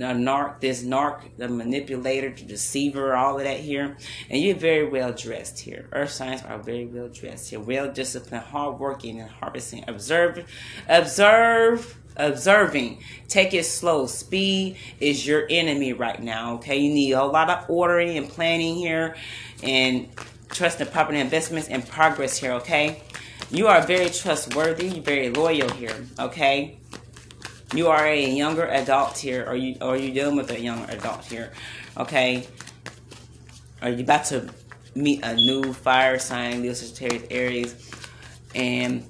narc, 0.08 0.60
this 0.60 0.84
narc, 0.84 1.22
the 1.38 1.48
manipulator, 1.48 2.30
the 2.30 2.44
deceiver, 2.44 3.16
all 3.16 3.38
of 3.38 3.44
that 3.44 3.60
here. 3.60 3.98
And 4.30 4.42
you're 4.42 4.56
very 4.56 4.88
well 4.88 5.12
dressed 5.12 5.60
here. 5.60 5.88
Earth 5.92 6.12
signs 6.12 6.42
are 6.44 6.58
very 6.58 6.86
well 6.86 7.08
dressed 7.10 7.50
here. 7.50 7.60
Well 7.60 7.92
disciplined, 7.92 8.46
hardworking, 8.46 9.20
and 9.20 9.30
harvesting. 9.30 9.84
Observe, 9.88 10.46
observe, 10.88 11.98
observing. 12.16 13.04
Take 13.28 13.54
it 13.54 13.66
slow. 13.66 14.08
Speed 14.08 14.78
is 15.00 15.26
your 15.26 15.48
enemy 15.50 15.94
right 15.94 16.22
now. 16.22 16.56
Okay, 16.56 16.78
you 16.78 16.94
need 16.94 17.14
a 17.14 17.24
lot 17.24 17.50
of 17.50 17.70
ordering 17.70 18.18
and 18.18 18.28
planning 18.28 18.76
here, 18.76 19.16
and 19.64 20.10
trust 20.50 20.82
in 20.82 20.88
proper 20.88 21.14
investments 21.14 21.70
and 21.70 21.88
progress 21.88 22.38
here. 22.38 22.54
Okay. 22.54 23.02
You 23.50 23.68
are 23.68 23.82
very 23.82 24.10
trustworthy. 24.10 24.88
You're 24.88 25.04
very 25.04 25.30
loyal 25.30 25.70
here. 25.72 26.06
Okay. 26.18 26.78
You 27.74 27.88
are 27.88 28.06
a 28.06 28.22
younger 28.22 28.66
adult 28.68 29.18
here, 29.18 29.46
or 29.48 29.56
you 29.56 29.78
or 29.82 29.96
you 29.96 30.12
dealing 30.12 30.36
with 30.36 30.52
a 30.52 30.60
young 30.60 30.84
adult 30.90 31.24
here. 31.26 31.52
Okay. 31.98 32.48
Are 33.82 33.90
you 33.90 34.04
about 34.04 34.26
to 34.26 34.50
meet 34.94 35.24
a 35.24 35.36
new 35.36 35.74
fire 35.74 36.20
sign, 36.20 36.62
Leo, 36.62 36.74
Sagittarius, 36.74 37.26
Aries, 37.32 37.92
and 38.54 39.06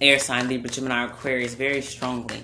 air 0.00 0.18
sign, 0.18 0.48
Libra, 0.48 0.70
Gemini, 0.70 1.06
Aquarius, 1.06 1.54
very 1.54 1.82
strongly. 1.82 2.42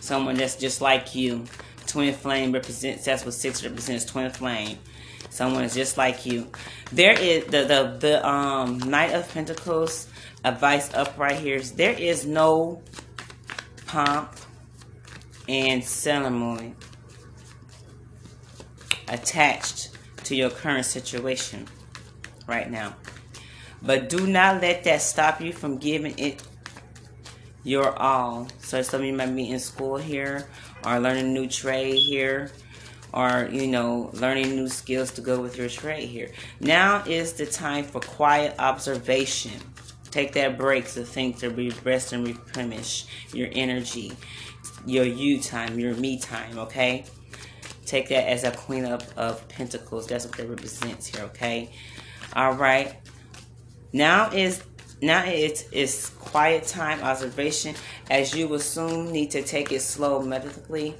Someone 0.00 0.36
that's 0.36 0.56
just 0.56 0.80
like 0.80 1.14
you. 1.14 1.44
Twin 1.86 2.12
flame 2.12 2.52
represents, 2.52 3.04
that's 3.04 3.24
what 3.24 3.32
six 3.32 3.64
represents, 3.64 4.04
twin 4.04 4.30
flame. 4.30 4.78
Someone 5.30 5.64
is 5.64 5.74
just 5.74 5.96
like 5.96 6.26
you. 6.26 6.48
There 6.92 7.18
is 7.18 7.44
the 7.46 7.64
the 7.64 7.96
the 7.98 8.28
um 8.28 8.78
Knight 8.78 9.14
of 9.14 9.30
Pentacles 9.32 10.08
advice 10.44 10.92
up 10.94 11.16
right 11.18 11.38
here 11.38 11.56
is 11.56 11.72
there 11.72 11.92
is 11.92 12.26
no 12.26 12.82
pomp 13.88 14.30
and 15.48 15.82
ceremony 15.82 16.74
attached 19.08 19.90
to 20.24 20.36
your 20.36 20.50
current 20.50 20.84
situation 20.84 21.66
right 22.46 22.70
now. 22.70 22.94
But 23.82 24.08
do 24.08 24.26
not 24.26 24.60
let 24.60 24.84
that 24.84 25.00
stop 25.00 25.40
you 25.40 25.52
from 25.52 25.78
giving 25.78 26.18
it 26.18 26.42
your 27.64 27.98
all. 27.98 28.48
So 28.60 28.82
some 28.82 29.00
of 29.00 29.06
you 29.06 29.12
might 29.12 29.34
be 29.34 29.50
in 29.50 29.58
school 29.58 29.96
here 29.96 30.46
or 30.84 31.00
learning 31.00 31.26
a 31.26 31.28
new 31.28 31.48
trade 31.48 31.96
here 31.96 32.50
or, 33.12 33.48
you 33.50 33.66
know, 33.66 34.10
learning 34.12 34.54
new 34.54 34.68
skills 34.68 35.12
to 35.12 35.20
go 35.20 35.40
with 35.40 35.56
your 35.56 35.68
trade 35.68 36.08
here. 36.08 36.30
Now 36.60 37.04
is 37.06 37.34
the 37.34 37.46
time 37.46 37.84
for 37.84 38.00
quiet 38.00 38.54
observation. 38.58 39.52
Take 40.10 40.32
that 40.32 40.56
break 40.56 40.86
to 40.92 41.04
think, 41.04 41.38
to 41.38 41.50
rest 41.84 42.12
and 42.12 42.26
replenish 42.26 43.06
your 43.32 43.48
energy, 43.52 44.12
your 44.86 45.04
you 45.04 45.40
time, 45.40 45.78
your 45.78 45.94
me 45.94 46.18
time, 46.18 46.58
okay? 46.58 47.04
Take 47.84 48.08
that 48.08 48.28
as 48.28 48.44
a 48.44 48.50
queen 48.50 48.84
of, 48.84 49.18
of 49.18 49.46
pentacles. 49.48 50.06
That's 50.06 50.26
what 50.26 50.36
that 50.36 50.48
represents 50.48 51.06
here, 51.06 51.24
okay? 51.26 51.70
All 52.34 52.52
right. 52.52 52.94
Now 53.92 54.30
is 54.30 54.62
now 55.00 55.24
it 55.24 55.68
is 55.70 56.10
quiet 56.18 56.64
time 56.64 57.02
observation 57.02 57.74
as 58.10 58.34
you 58.34 58.48
will 58.48 58.58
soon 58.58 59.12
need 59.12 59.30
to 59.30 59.42
take 59.42 59.70
it 59.72 59.80
slow 59.80 60.20
medically 60.22 60.96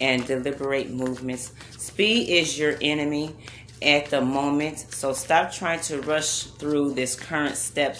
and 0.00 0.26
deliberate 0.26 0.90
movements. 0.90 1.52
Speed 1.76 2.28
is 2.28 2.58
your 2.58 2.76
enemy 2.80 3.34
at 3.82 4.06
the 4.06 4.20
moment, 4.20 4.78
so 4.78 5.12
stop 5.12 5.52
trying 5.52 5.80
to 5.80 6.00
rush 6.02 6.44
through 6.44 6.92
this 6.92 7.14
current 7.16 7.56
step 7.56 7.96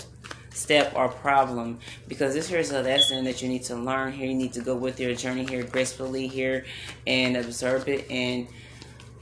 step 0.58 0.92
or 0.94 1.08
problem 1.08 1.78
because 2.08 2.34
this 2.34 2.48
here 2.48 2.58
is 2.58 2.72
a 2.72 2.82
lesson 2.82 3.24
that 3.24 3.40
you 3.40 3.48
need 3.48 3.62
to 3.64 3.76
learn 3.76 4.12
here. 4.12 4.26
You 4.26 4.34
need 4.34 4.52
to 4.54 4.60
go 4.60 4.74
with 4.74 4.98
your 4.98 5.14
journey 5.14 5.46
here 5.46 5.62
gracefully 5.62 6.26
here 6.26 6.64
and 7.06 7.36
observe 7.36 7.88
it 7.88 8.10
and 8.10 8.48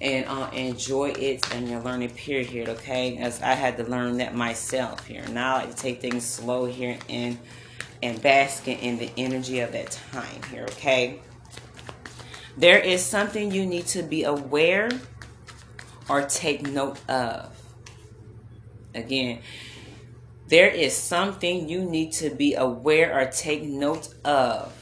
and 0.00 0.26
uh, 0.26 0.50
enjoy 0.52 1.10
it 1.10 1.54
and 1.54 1.68
your 1.68 1.80
learning 1.80 2.10
period, 2.10 2.68
okay? 2.68 3.16
As 3.16 3.40
I 3.40 3.54
had 3.54 3.78
to 3.78 3.84
learn 3.84 4.18
that 4.18 4.34
myself 4.34 5.06
here. 5.06 5.26
Now 5.28 5.56
I 5.56 5.60
like 5.60 5.70
to 5.74 5.76
take 5.76 6.00
things 6.00 6.24
slow 6.24 6.66
here 6.66 6.98
and 7.08 7.38
and 8.02 8.20
basking 8.20 8.78
in 8.78 8.98
the 8.98 9.10
energy 9.16 9.60
of 9.60 9.72
that 9.72 9.98
time 10.12 10.42
here, 10.50 10.64
okay? 10.64 11.20
There 12.56 12.78
is 12.78 13.02
something 13.02 13.50
you 13.50 13.64
need 13.64 13.86
to 13.88 14.02
be 14.02 14.24
aware 14.24 14.90
or 16.08 16.22
take 16.22 16.66
note 16.66 16.98
of. 17.08 17.52
Again, 18.94 19.40
there 20.48 20.68
is 20.68 20.96
something 20.96 21.68
you 21.68 21.84
need 21.84 22.12
to 22.12 22.30
be 22.30 22.54
aware 22.54 23.18
or 23.18 23.26
take 23.26 23.62
note 23.64 24.14
of. 24.24 24.72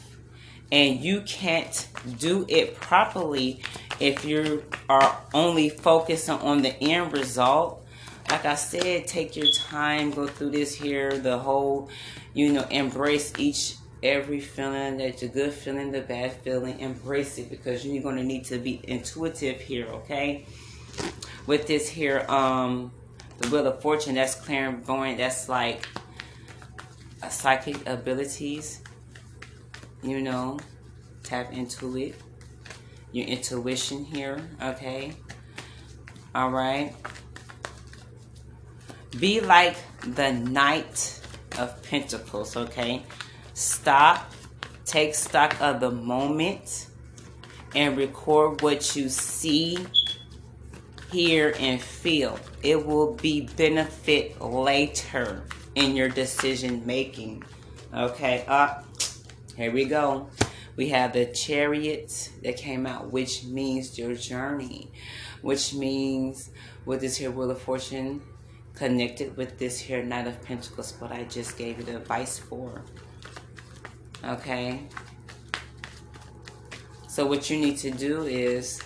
And 0.71 1.01
you 1.01 1.23
can't 1.23 1.89
do 2.19 2.45
it 2.49 2.75
properly 2.77 3.63
if 4.01 4.25
you 4.25 4.65
are 4.89 5.21
only 5.33 5.69
focusing 5.69 6.35
on 6.35 6.63
the 6.63 6.75
end 6.83 7.13
result. 7.13 7.87
Like 8.31 8.45
I 8.45 8.55
said, 8.55 9.07
take 9.07 9.37
your 9.37 9.51
time, 9.53 10.11
go 10.11 10.27
through 10.27 10.51
this 10.51 10.75
here, 10.75 11.17
the 11.19 11.39
whole, 11.39 11.91
you 12.33 12.53
know, 12.53 12.67
embrace 12.71 13.33
each 13.39 13.77
every 14.03 14.41
feeling 14.41 14.99
that's 14.99 15.23
a 15.23 15.29
good 15.29 15.53
feeling, 15.53 15.93
the 15.93 16.01
bad 16.01 16.33
feeling, 16.43 16.79
embrace 16.81 17.39
it 17.39 17.49
because 17.49 17.87
you're 17.87 18.03
going 18.03 18.17
to 18.17 18.25
need 18.25 18.45
to 18.45 18.59
be 18.59 18.81
intuitive 18.85 19.61
here, 19.61 19.87
okay? 19.87 20.47
With 21.47 21.67
this 21.67 21.89
here, 21.89 22.25
um, 22.29 22.93
the 23.39 23.49
Wheel 23.49 23.67
of 23.67 23.81
Fortune, 23.81 24.15
that's 24.15 24.35
clairvoyant, 24.35 25.19
that's 25.19 25.49
like 25.49 25.87
a 27.23 27.31
psychic 27.31 27.87
abilities, 27.89 28.83
you 30.03 30.21
know, 30.23 30.59
tap 31.23 31.53
into 31.53 31.97
it. 31.97 32.15
Your 33.13 33.27
intuition 33.27 34.05
here, 34.05 34.41
okay? 34.61 35.13
All 36.35 36.51
right. 36.51 36.93
Be 39.21 39.41
like 39.41 39.77
the 40.01 40.33
Knight 40.33 41.21
of 41.59 41.81
Pentacles, 41.85 42.57
okay? 42.57 43.05
Stop, 43.53 44.33
take 44.85 45.15
stock 45.15 45.61
of 45.61 45.79
the 45.79 45.93
moment, 45.93 46.89
and 47.77 47.97
record 47.97 48.63
what 48.63 48.97
you 48.97 49.09
see, 49.09 49.79
hear, 51.13 51.55
and 51.61 51.81
feel. 51.81 52.39
It 52.65 52.87
will 52.87 53.13
be 53.15 53.43
benefit 53.43 54.41
later 54.41 55.45
in 55.75 55.95
your 55.95 56.09
decision 56.09 56.85
making. 56.87 57.45
Okay. 57.95 58.45
Uh, 58.49 58.83
here 59.57 59.71
we 59.71 59.85
go. 59.85 60.31
We 60.75 60.89
have 60.89 61.13
the 61.13 61.27
chariot 61.27 62.31
that 62.43 62.57
came 62.57 62.87
out, 62.87 63.13
which 63.13 63.45
means 63.45 63.97
your 63.97 64.15
journey, 64.15 64.91
which 65.43 65.75
means 65.75 66.51
with 66.87 67.01
this 67.01 67.19
here 67.19 67.31
Wheel 67.31 67.51
of 67.51 67.61
Fortune 67.61 68.23
connected 68.75 69.37
with 69.37 69.59
this 69.59 69.79
here 69.79 70.03
Knight 70.03 70.27
of 70.27 70.43
Pentacles, 70.43 70.95
what 70.99 71.13
I 71.13 71.25
just 71.25 71.57
gave 71.57 71.79
you 71.79 71.85
the 71.85 71.97
advice 71.97 72.39
for. 72.39 72.83
Okay? 74.25 74.89
So 77.09 77.25
what 77.27 77.49
you 77.51 77.59
need 77.59 77.77
to 77.79 77.91
do 77.91 78.23
is, 78.25 78.83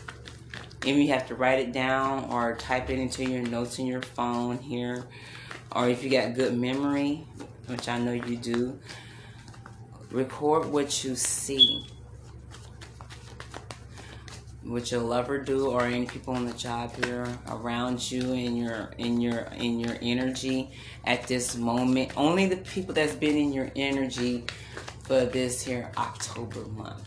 if 0.88 0.96
you 0.96 1.08
have 1.08 1.26
to 1.28 1.34
write 1.34 1.58
it 1.58 1.72
down 1.72 2.24
or 2.30 2.56
type 2.56 2.88
it 2.90 2.98
into 2.98 3.24
your 3.24 3.42
notes 3.42 3.78
in 3.78 3.86
your 3.86 4.02
phone 4.02 4.58
here, 4.58 5.04
or 5.72 5.88
if 5.88 6.02
you 6.02 6.10
got 6.10 6.34
good 6.34 6.56
memory, 6.56 7.26
which 7.66 7.88
I 7.88 7.98
know 7.98 8.12
you 8.12 8.36
do, 8.36 8.78
record 10.10 10.66
what 10.66 11.04
you 11.04 11.14
see. 11.14 11.84
What 14.62 14.90
your 14.90 15.00
lover 15.00 15.38
do, 15.38 15.70
or 15.70 15.82
any 15.82 16.04
people 16.04 16.34
on 16.34 16.44
the 16.44 16.52
job 16.52 16.92
here 17.02 17.26
around 17.48 18.10
you 18.10 18.32
in 18.32 18.54
your 18.54 18.90
in 18.98 19.18
your 19.18 19.48
in 19.56 19.80
your 19.80 19.96
energy 20.02 20.70
at 21.06 21.26
this 21.26 21.56
moment. 21.56 22.12
Only 22.18 22.46
the 22.46 22.58
people 22.58 22.92
that's 22.92 23.14
been 23.14 23.36
in 23.36 23.52
your 23.54 23.70
energy 23.76 24.44
for 25.04 25.24
this 25.24 25.62
here 25.62 25.90
October 25.96 26.66
month. 26.66 27.02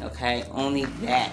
Okay, 0.00 0.44
only 0.50 0.86
that. 1.02 1.30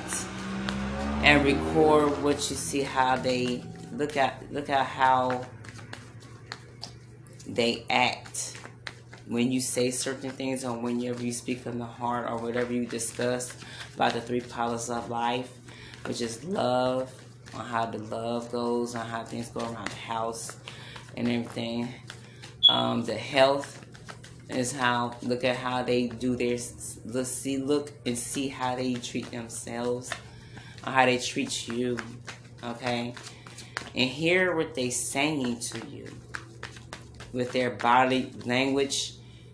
And 1.24 1.46
record 1.46 2.22
what 2.22 2.36
you 2.50 2.56
see 2.58 2.82
how 2.82 3.16
they 3.16 3.64
look 3.94 4.18
at 4.18 4.52
look 4.52 4.70
at 4.70 4.86
how 4.86 5.46
they 7.48 7.86
act 7.90 8.58
when 9.28 9.50
you 9.52 9.62
say 9.62 9.90
certain 9.90 10.32
things 10.32 10.66
or 10.66 10.78
whenever 10.78 11.24
you 11.24 11.32
speak 11.32 11.60
from 11.60 11.80
the 11.80 11.86
heart 11.86 12.30
or 12.30 12.38
whatever 12.38 12.74
you 12.74 12.86
discuss 12.86 13.56
about 13.96 14.14
the 14.14 14.22
three 14.22 14.42
pillars 14.42 14.90
of 14.90 15.10
life, 15.10 15.50
which 16.06 16.20
is 16.20 16.44
love, 16.44 17.10
on 17.54 17.66
how 17.66 17.86
the 17.86 18.00
love 18.00 18.52
goes, 18.52 18.94
on 18.94 19.06
how 19.06 19.24
things 19.24 19.48
go 19.48 19.62
around 19.62 19.88
the 19.88 19.96
house 19.96 20.58
and 21.16 21.30
everything. 21.30 21.88
Um, 22.68 23.06
the 23.06 23.16
health, 23.16 23.84
is 24.50 24.72
how 24.72 25.16
look 25.22 25.44
at 25.44 25.56
how 25.56 25.84
they 25.84 26.08
do 26.08 26.36
their 26.36 26.58
let's 27.06 27.30
see 27.30 27.58
look 27.58 27.92
and 28.06 28.18
see 28.18 28.50
how 28.50 28.76
they 28.76 28.94
treat 28.96 29.30
themselves 29.32 30.12
how 30.92 31.06
they 31.06 31.18
treat 31.18 31.68
you 31.68 31.98
okay 32.64 33.14
and 33.96 34.10
hear 34.10 34.56
what 34.56 34.74
they 34.74 34.90
saying 34.90 35.60
to 35.60 35.86
you 35.88 36.08
with 37.32 37.52
their 37.52 37.72
body 37.72 38.32
language 38.46 39.14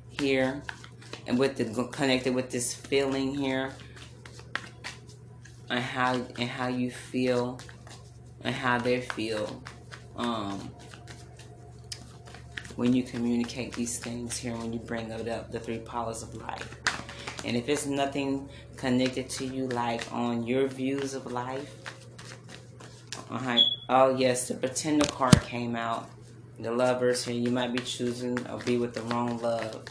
here 0.10 0.62
and 1.28 1.38
with 1.38 1.56
the 1.58 1.84
connected 1.92 2.34
with 2.34 2.50
this 2.50 2.74
feeling 2.74 3.36
here 3.36 3.72
and 5.70 5.80
how 5.80 6.14
and 6.14 6.50
how 6.50 6.68
you 6.68 6.90
feel 6.90 7.60
and 8.44 8.56
how 8.56 8.78
they 8.78 9.02
feel 9.02 9.64
um 10.16 10.72
when 12.80 12.94
you 12.94 13.04
communicate 13.04 13.74
these 13.74 14.00
things 14.00 14.38
here, 14.38 14.56
when 14.56 14.72
you 14.72 14.80
bring 14.80 15.12
it 15.12 15.28
up, 15.28 15.52
the 15.52 15.60
three 15.60 15.80
powers 15.80 16.24
of 16.24 16.34
life. 16.36 16.89
And 17.46 17.56
if 17.56 17.70
it's 17.70 17.86
nothing 17.86 18.50
connected 18.76 19.30
to 19.32 19.46
you, 19.46 19.68
like 19.68 20.12
on 20.12 20.44
your 20.44 20.68
views 20.68 21.14
of 21.14 21.32
life, 21.32 21.74
uh-huh. 23.30 23.60
oh 23.90 24.16
yes, 24.16 24.48
the 24.48 24.56
pretender 24.56 25.06
card 25.06 25.40
came 25.44 25.76
out. 25.76 26.10
the 26.60 26.72
lovers 26.72 27.24
here, 27.24 27.36
you 27.36 27.52
might 27.52 27.72
be 27.72 27.80
choosing 27.80 28.46
or 28.48 28.58
be 28.60 28.78
with 28.78 28.94
the 28.94 29.02
wrong 29.04 29.40
love 29.40 29.86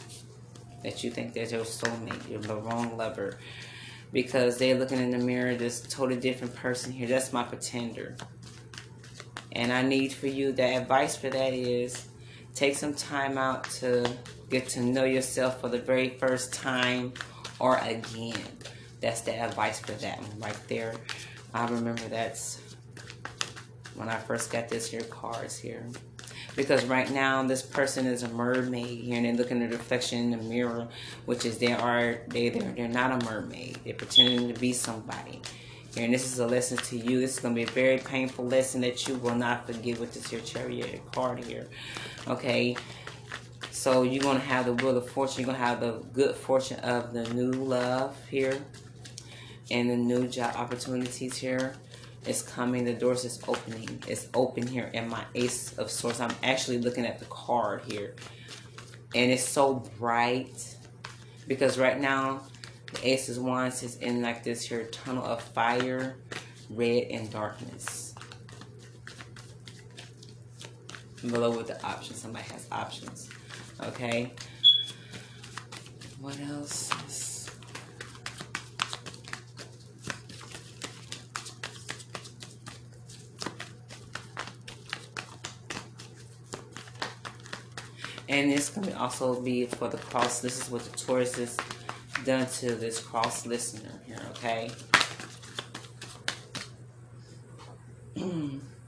that 0.83 1.03
you 1.03 1.09
think 1.09 1.33
that's 1.33 1.51
your 1.51 1.61
soulmate. 1.61 2.29
You're 2.29 2.41
the 2.41 2.55
wrong 2.55 2.97
lover 2.97 3.37
because 4.11 4.57
they're 4.57 4.77
looking 4.77 4.99
in 4.99 5.11
the 5.11 5.17
mirror, 5.17 5.55
this 5.55 5.81
totally 5.81 6.19
different 6.19 6.55
person 6.55 6.91
here. 6.91 7.07
That's 7.07 7.33
my 7.33 7.43
pretender. 7.43 8.15
And 9.51 9.71
I 9.71 9.81
need 9.81 10.13
for 10.13 10.27
you, 10.27 10.51
the 10.51 10.63
advice 10.63 11.15
for 11.15 11.29
that 11.29 11.53
is 11.53 12.07
take 12.55 12.75
some 12.75 12.93
time 12.93 13.37
out 13.37 13.69
to 13.71 14.09
get 14.49 14.67
to 14.69 14.81
know 14.81 15.05
yourself 15.05 15.61
for 15.61 15.69
the 15.69 15.79
very 15.79 16.09
first 16.17 16.53
time 16.53 17.13
or 17.59 17.77
again. 17.77 18.33
That's 19.01 19.21
the 19.21 19.33
advice 19.33 19.79
for 19.79 19.93
that 19.93 20.19
one 20.19 20.39
right 20.39 20.57
there. 20.67 20.95
I 21.53 21.67
remember 21.67 22.01
that's 22.09 22.59
when 23.95 24.09
I 24.09 24.17
first 24.17 24.51
got 24.51 24.69
this 24.69 24.89
here 24.89 25.01
cards 25.01 25.57
here. 25.57 25.85
Because 26.55 26.83
right 26.85 27.09
now 27.11 27.43
this 27.43 27.61
person 27.61 28.05
is 28.05 28.23
a 28.23 28.29
mermaid 28.29 28.99
here 28.99 29.15
and 29.15 29.25
they're 29.25 29.33
looking 29.33 29.61
at 29.61 29.69
the 29.69 29.77
reflection 29.77 30.19
in 30.19 30.31
the 30.31 30.37
mirror, 30.37 30.87
which 31.25 31.45
is 31.45 31.57
they 31.57 31.71
are 31.71 32.19
they 32.27 32.49
they're, 32.49 32.71
they're 32.73 32.87
not 32.87 33.21
a 33.21 33.25
mermaid. 33.25 33.77
They're 33.85 33.93
pretending 33.93 34.53
to 34.53 34.59
be 34.59 34.73
somebody. 34.73 35.41
Here, 35.95 36.05
and 36.05 36.13
this 36.13 36.25
is 36.31 36.37
a 36.39 36.45
lesson 36.45 36.77
to 36.77 36.97
you. 36.97 37.19
This 37.19 37.37
is 37.37 37.41
to 37.41 37.49
be 37.49 37.63
a 37.63 37.67
very 37.67 37.97
painful 37.97 38.45
lesson 38.45 38.81
that 38.81 39.07
you 39.07 39.15
will 39.15 39.35
not 39.35 39.65
forget 39.65 39.99
with 39.99 40.13
this 40.13 40.29
here 40.29 40.39
chariot 40.41 41.01
card 41.13 41.43
here. 41.43 41.67
Okay. 42.27 42.75
So 43.79 44.03
you're 44.03 44.21
going 44.21 44.37
to 44.37 44.45
have 44.45 44.65
the 44.65 44.73
wheel 44.73 44.97
of 44.97 45.09
fortune. 45.09 45.39
You're 45.39 45.53
going 45.53 45.57
to 45.57 45.65
have 45.65 45.79
the 45.79 46.03
good 46.11 46.35
fortune 46.35 46.81
of 46.81 47.13
the 47.13 47.23
new 47.33 47.49
love 47.49 48.13
here. 48.29 48.61
And 49.71 49.89
the 49.89 49.95
new 49.95 50.27
job 50.27 50.53
opportunities 50.57 51.37
here 51.37 51.75
is 52.27 52.41
coming. 52.41 52.83
The 52.83 52.91
doors 52.91 53.23
is 53.23 53.41
opening. 53.47 54.03
It's 54.05 54.27
open 54.33 54.67
here 54.67 54.91
in 54.93 55.07
my 55.07 55.23
Ace 55.33 55.77
of 55.77 55.89
Swords. 55.89 56.19
I'm 56.19 56.35
actually 56.43 56.79
looking 56.79 57.05
at 57.05 57.19
the 57.19 57.25
card 57.27 57.83
here. 57.85 58.15
And 59.15 59.31
it's 59.31 59.47
so 59.47 59.75
bright. 59.97 60.75
Because 61.47 61.79
right 61.79 61.97
now, 61.97 62.41
the 62.91 63.07
Ace 63.07 63.29
of 63.29 63.41
Wands 63.41 63.81
is 63.81 63.95
in 63.99 64.21
like 64.21 64.43
this 64.43 64.61
here 64.61 64.87
tunnel 64.87 65.23
of 65.23 65.41
fire, 65.41 66.17
red, 66.69 67.03
and 67.11 67.31
darkness. 67.31 68.13
Below 71.21 71.55
with 71.55 71.67
the 71.67 71.81
options. 71.81 72.21
Somebody 72.21 72.43
has 72.49 72.67
options. 72.73 73.28
Okay. 73.83 74.31
What 76.19 76.39
else? 76.41 76.91
Is... 77.07 77.49
And 88.27 88.51
this 88.51 88.69
to 88.69 88.97
also 88.97 89.41
be 89.41 89.65
for 89.65 89.87
the 89.87 89.97
cross. 89.97 90.41
This 90.41 90.61
is 90.61 90.69
what 90.69 90.83
the 90.83 90.97
Taurus 90.97 91.37
is 91.37 91.57
done 92.25 92.45
to 92.45 92.75
this 92.75 92.99
cross 92.99 93.45
listener 93.45 94.01
here, 94.05 94.21
okay? 94.31 94.69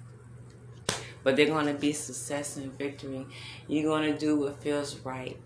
but 1.24 1.36
they're 1.36 1.48
going 1.48 1.68
to 1.68 1.74
be 1.74 1.94
success 1.94 2.58
and 2.58 2.78
victory. 2.78 3.26
You're 3.68 3.84
going 3.84 4.12
to 4.12 4.18
do 4.18 4.38
what 4.38 4.62
feels 4.62 4.98
right. 5.00 5.38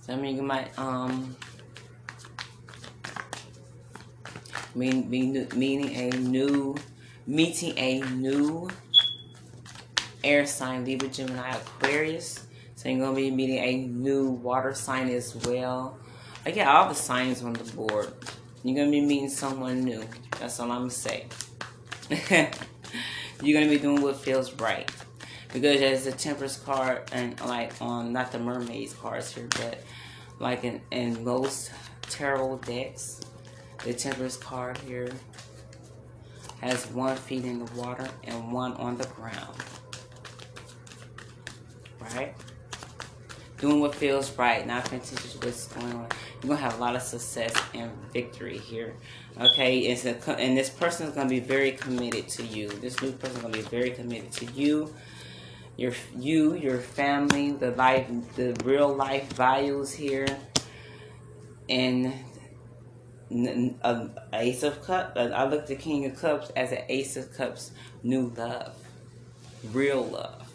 So, 0.00 0.12
I 0.12 0.16
mean, 0.16 0.36
you 0.36 0.42
might, 0.42 0.76
um, 0.78 1.36
mean, 4.74 5.10
mean, 5.10 5.48
meaning 5.54 5.94
a 5.96 6.16
new, 6.16 6.76
meeting 7.26 7.76
a 7.76 8.00
new 8.00 8.70
air 10.22 10.46
sign, 10.46 10.84
Libra, 10.84 11.08
Gemini, 11.08 11.50
Aquarius. 11.50 12.46
So 12.76 12.88
you're 12.88 12.98
going 12.98 13.14
to 13.14 13.20
be 13.20 13.30
meeting 13.30 13.58
a 13.58 13.76
new 13.88 14.30
water 14.30 14.74
sign 14.74 15.10
as 15.10 15.34
well. 15.46 15.98
I 16.46 16.50
get 16.50 16.66
all 16.66 16.88
the 16.88 16.94
signs 16.94 17.42
on 17.42 17.52
the 17.52 17.64
board. 17.72 18.12
You're 18.62 18.76
going 18.76 18.88
to 18.88 18.90
be 18.90 19.00
meeting 19.00 19.28
someone 19.28 19.84
new. 19.84 20.04
That's 20.38 20.58
all 20.60 20.70
I'm 20.70 20.88
to 20.88 20.94
say. 20.94 21.26
you're 23.42 23.60
to 23.68 23.74
be 23.74 23.78
doing 23.78 24.02
what 24.02 24.16
feels 24.16 24.52
right. 24.54 24.90
Because 25.52 25.80
there's 25.80 26.04
the 26.04 26.12
Temperance 26.12 26.56
card 26.58 27.02
and 27.12 27.40
like 27.40 27.72
on, 27.80 28.12
not 28.12 28.32
the 28.32 28.38
Mermaids 28.38 28.94
cards 28.94 29.34
here, 29.34 29.48
but 29.56 29.82
like 30.38 30.64
in, 30.64 30.80
in 30.90 31.24
most 31.24 31.72
tarot 32.02 32.58
decks, 32.58 33.20
the 33.84 33.92
Temperance 33.92 34.36
card 34.36 34.78
here 34.78 35.10
has 36.60 36.86
one 36.88 37.16
feet 37.16 37.44
in 37.44 37.64
the 37.64 37.72
water 37.72 38.08
and 38.24 38.52
one 38.52 38.74
on 38.74 38.96
the 38.96 39.06
ground. 39.08 39.56
Right? 42.00 42.34
doing 43.60 43.80
what 43.80 43.94
feels 43.94 44.36
right, 44.38 44.66
not 44.66 44.86
attention 44.86 45.16
what's 45.42 45.66
going 45.68 45.92
on. 45.92 46.08
You're 46.42 46.56
gonna 46.56 46.62
have 46.62 46.78
a 46.78 46.80
lot 46.80 46.96
of 46.96 47.02
success 47.02 47.52
and 47.74 47.90
victory 48.14 48.56
here. 48.56 48.94
Okay, 49.38 49.80
it's 49.80 50.06
a, 50.06 50.16
and 50.38 50.56
this 50.56 50.70
person 50.70 51.08
is 51.08 51.14
gonna 51.14 51.28
be 51.28 51.40
very 51.40 51.72
committed 51.72 52.28
to 52.28 52.42
you. 52.42 52.68
This 52.68 53.00
new 53.02 53.12
person 53.12 53.36
is 53.36 53.42
gonna 53.42 53.52
be 53.54 53.62
very 53.62 53.90
committed 53.90 54.32
to 54.32 54.46
you, 54.52 54.94
your 55.76 55.92
you, 56.16 56.54
your 56.54 56.78
family, 56.78 57.50
the 57.50 57.72
life, 57.72 58.08
the 58.36 58.56
real 58.64 58.94
life 58.94 59.30
values 59.34 59.92
here, 59.92 60.38
and 61.68 62.14
a 63.30 64.08
ace 64.32 64.62
of 64.62 64.82
cups. 64.82 65.12
Uh, 65.16 65.32
I 65.34 65.44
look 65.44 65.66
the 65.66 65.76
king 65.76 66.06
of 66.06 66.18
cups 66.18 66.50
as 66.56 66.72
an 66.72 66.84
ace 66.88 67.18
of 67.18 67.34
cups, 67.34 67.72
new 68.02 68.32
love, 68.34 68.76
real 69.72 70.04
love 70.04 70.50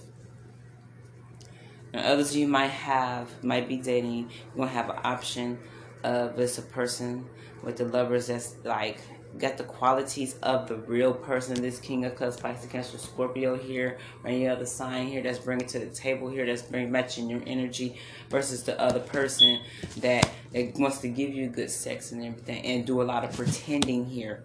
and 1.95 2.05
others 2.05 2.35
you 2.35 2.45
might 2.45 2.67
have, 2.67 3.41
might 3.41 3.69
be 3.69 3.77
dating, 3.77 4.29
you're 4.53 4.67
to 4.67 4.73
have 4.75 4.89
an 4.89 4.97
option 5.05 5.57
of 6.05 6.35
this 6.37 6.57
a 6.59 6.61
person 6.61 7.25
with 7.63 7.77
the 7.77 7.85
lovers 7.85 8.27
that's 8.27 8.55
like 8.63 8.99
got 9.39 9.57
the 9.57 9.63
qualities 9.63 10.35
of 10.43 10.67
the 10.67 10.75
real 10.75 11.13
person. 11.13 11.61
This 11.61 11.79
King 11.79 12.05
of 12.05 12.15
Cups, 12.15 12.39
Pisces, 12.39 12.71
Cancer, 12.71 12.97
Scorpio 12.97 13.57
here, 13.57 13.97
or 14.23 14.29
any 14.29 14.47
other 14.47 14.65
sign 14.65 15.07
here 15.07 15.21
that's 15.21 15.39
bringing 15.39 15.67
to 15.67 15.79
the 15.79 15.87
table 15.87 16.29
here, 16.29 16.45
that's 16.45 16.61
bringing 16.61 16.91
matching 16.91 17.29
your 17.29 17.41
energy 17.45 17.99
versus 18.29 18.63
the 18.63 18.79
other 18.79 18.99
person 18.99 19.59
that, 19.97 20.29
that 20.53 20.75
wants 20.77 20.99
to 20.99 21.09
give 21.09 21.33
you 21.33 21.47
good 21.47 21.69
sex 21.69 22.11
and 22.11 22.23
everything 22.23 22.63
and 22.63 22.85
do 22.85 23.01
a 23.01 23.03
lot 23.03 23.25
of 23.25 23.35
pretending 23.35 24.05
here. 24.05 24.43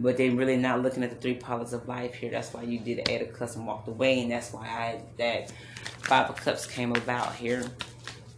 But 0.00 0.16
they're 0.16 0.32
really 0.32 0.56
not 0.56 0.82
looking 0.82 1.02
at 1.02 1.10
the 1.10 1.16
three 1.16 1.34
powers 1.34 1.72
of 1.72 1.88
life 1.88 2.14
here. 2.14 2.30
That's 2.30 2.52
why 2.52 2.62
you 2.62 2.78
did 2.78 2.98
the 2.98 3.10
Eight 3.10 3.22
of 3.22 3.32
Cups 3.32 3.56
and 3.56 3.66
walked 3.66 3.88
away, 3.88 4.20
and 4.20 4.30
that's 4.30 4.52
why 4.52 4.66
I 4.66 5.00
that 5.16 5.52
Five 6.02 6.30
of 6.30 6.36
Cups 6.36 6.66
came 6.66 6.94
about 6.94 7.34
here 7.34 7.64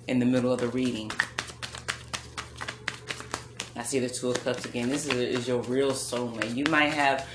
in 0.07 0.19
the 0.19 0.27
middle 0.27 0.53
of 0.53 0.61
the 0.61 0.69
reading. 0.69 1.11
I 3.81 3.83
see 3.83 3.99
the 3.99 4.11
Two 4.11 4.29
of 4.29 4.45
Cups 4.45 4.67
again. 4.67 4.91
This 4.91 5.07
is, 5.07 5.15
is 5.15 5.49
your 5.49 5.63
real 5.63 5.93
soulmate. 5.93 6.55
You 6.55 6.65
might 6.65 6.93
have 6.93 7.27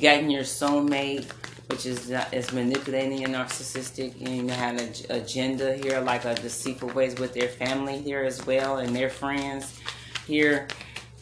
gotten 0.00 0.28
your 0.28 0.42
soulmate, 0.42 1.30
which 1.68 1.86
is 1.86 2.10
is 2.32 2.52
manipulating 2.52 3.22
and 3.22 3.36
narcissistic, 3.36 4.20
and 4.20 4.48
you 4.48 4.48
have 4.48 4.80
an 4.80 4.92
agenda 5.10 5.76
here, 5.76 6.00
like 6.00 6.24
a 6.24 6.34
deceitful 6.34 6.88
ways 6.88 7.14
with 7.20 7.34
their 7.34 7.46
family 7.46 7.98
here 7.98 8.24
as 8.24 8.44
well, 8.44 8.78
and 8.78 8.96
their 8.96 9.08
friends 9.08 9.80
here. 10.26 10.66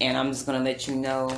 And 0.01 0.17
I'm 0.17 0.33
just 0.33 0.47
gonna 0.47 0.65
let 0.65 0.89
you 0.89 0.97
know, 0.97 1.37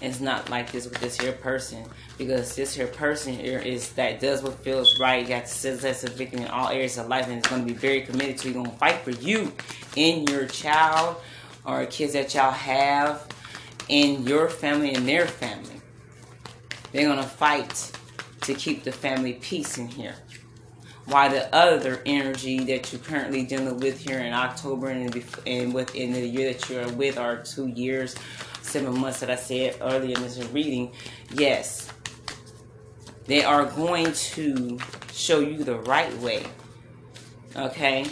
it's 0.00 0.20
not 0.20 0.48
like 0.48 0.72
this 0.72 0.86
with 0.86 0.98
this 1.00 1.20
here 1.20 1.32
person 1.32 1.84
because 2.16 2.56
this 2.56 2.74
here 2.74 2.86
person 2.86 3.34
here 3.34 3.58
is 3.58 3.92
that 3.92 4.20
does 4.20 4.42
what 4.42 4.54
feels 4.64 4.98
right, 4.98 5.20
You 5.20 5.28
got 5.28 5.48
success 5.48 6.02
of 6.02 6.14
victim 6.14 6.40
in 6.40 6.48
all 6.48 6.70
areas 6.70 6.96
of 6.96 7.08
life, 7.08 7.28
and 7.28 7.42
going 7.42 7.66
to 7.66 7.74
be 7.74 7.78
very 7.78 8.00
committed 8.00 8.38
to 8.38 8.48
you. 8.48 8.64
To 8.64 8.70
fight 8.70 9.00
for 9.02 9.10
you 9.10 9.52
in 9.96 10.26
your 10.28 10.46
child 10.46 11.16
or 11.64 11.84
kids 11.86 12.12
that 12.12 12.34
y'all 12.34 12.50
have 12.50 13.26
in 13.88 14.26
your 14.26 14.48
family 14.48 14.94
and 14.94 15.08
their 15.08 15.26
family. 15.26 15.80
They're 16.92 17.06
going 17.06 17.18
to 17.18 17.24
fight 17.24 17.92
to 18.42 18.54
keep 18.54 18.84
the 18.84 18.92
family 18.92 19.34
peace 19.34 19.78
in 19.78 19.88
here. 19.88 20.14
While 21.06 21.30
the 21.30 21.54
other 21.54 22.00
energy 22.06 22.60
that 22.64 22.92
you're 22.92 23.02
currently 23.02 23.44
dealing 23.44 23.78
with 23.78 24.00
here 24.00 24.20
in 24.20 24.32
October 24.32 24.88
and, 24.88 25.24
and 25.46 25.74
within 25.74 26.12
the 26.12 26.26
year 26.26 26.52
that 26.52 26.70
you're 26.70 26.88
with 26.92 27.18
are 27.18 27.42
two 27.42 27.66
years, 27.66 28.14
seven 28.62 28.98
months 28.98 29.20
that 29.20 29.30
I 29.30 29.36
said 29.36 29.76
earlier 29.80 30.16
in 30.16 30.22
this 30.22 30.38
reading, 30.48 30.92
yes, 31.34 31.90
they 33.26 33.44
are 33.44 33.66
going 33.66 34.12
to 34.12 34.78
show 35.12 35.40
you 35.40 35.62
the 35.64 35.76
right 35.80 36.16
way. 36.18 36.46
Okay? 37.56 38.06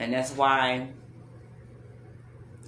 And 0.00 0.12
that's 0.12 0.32
why, 0.32 0.88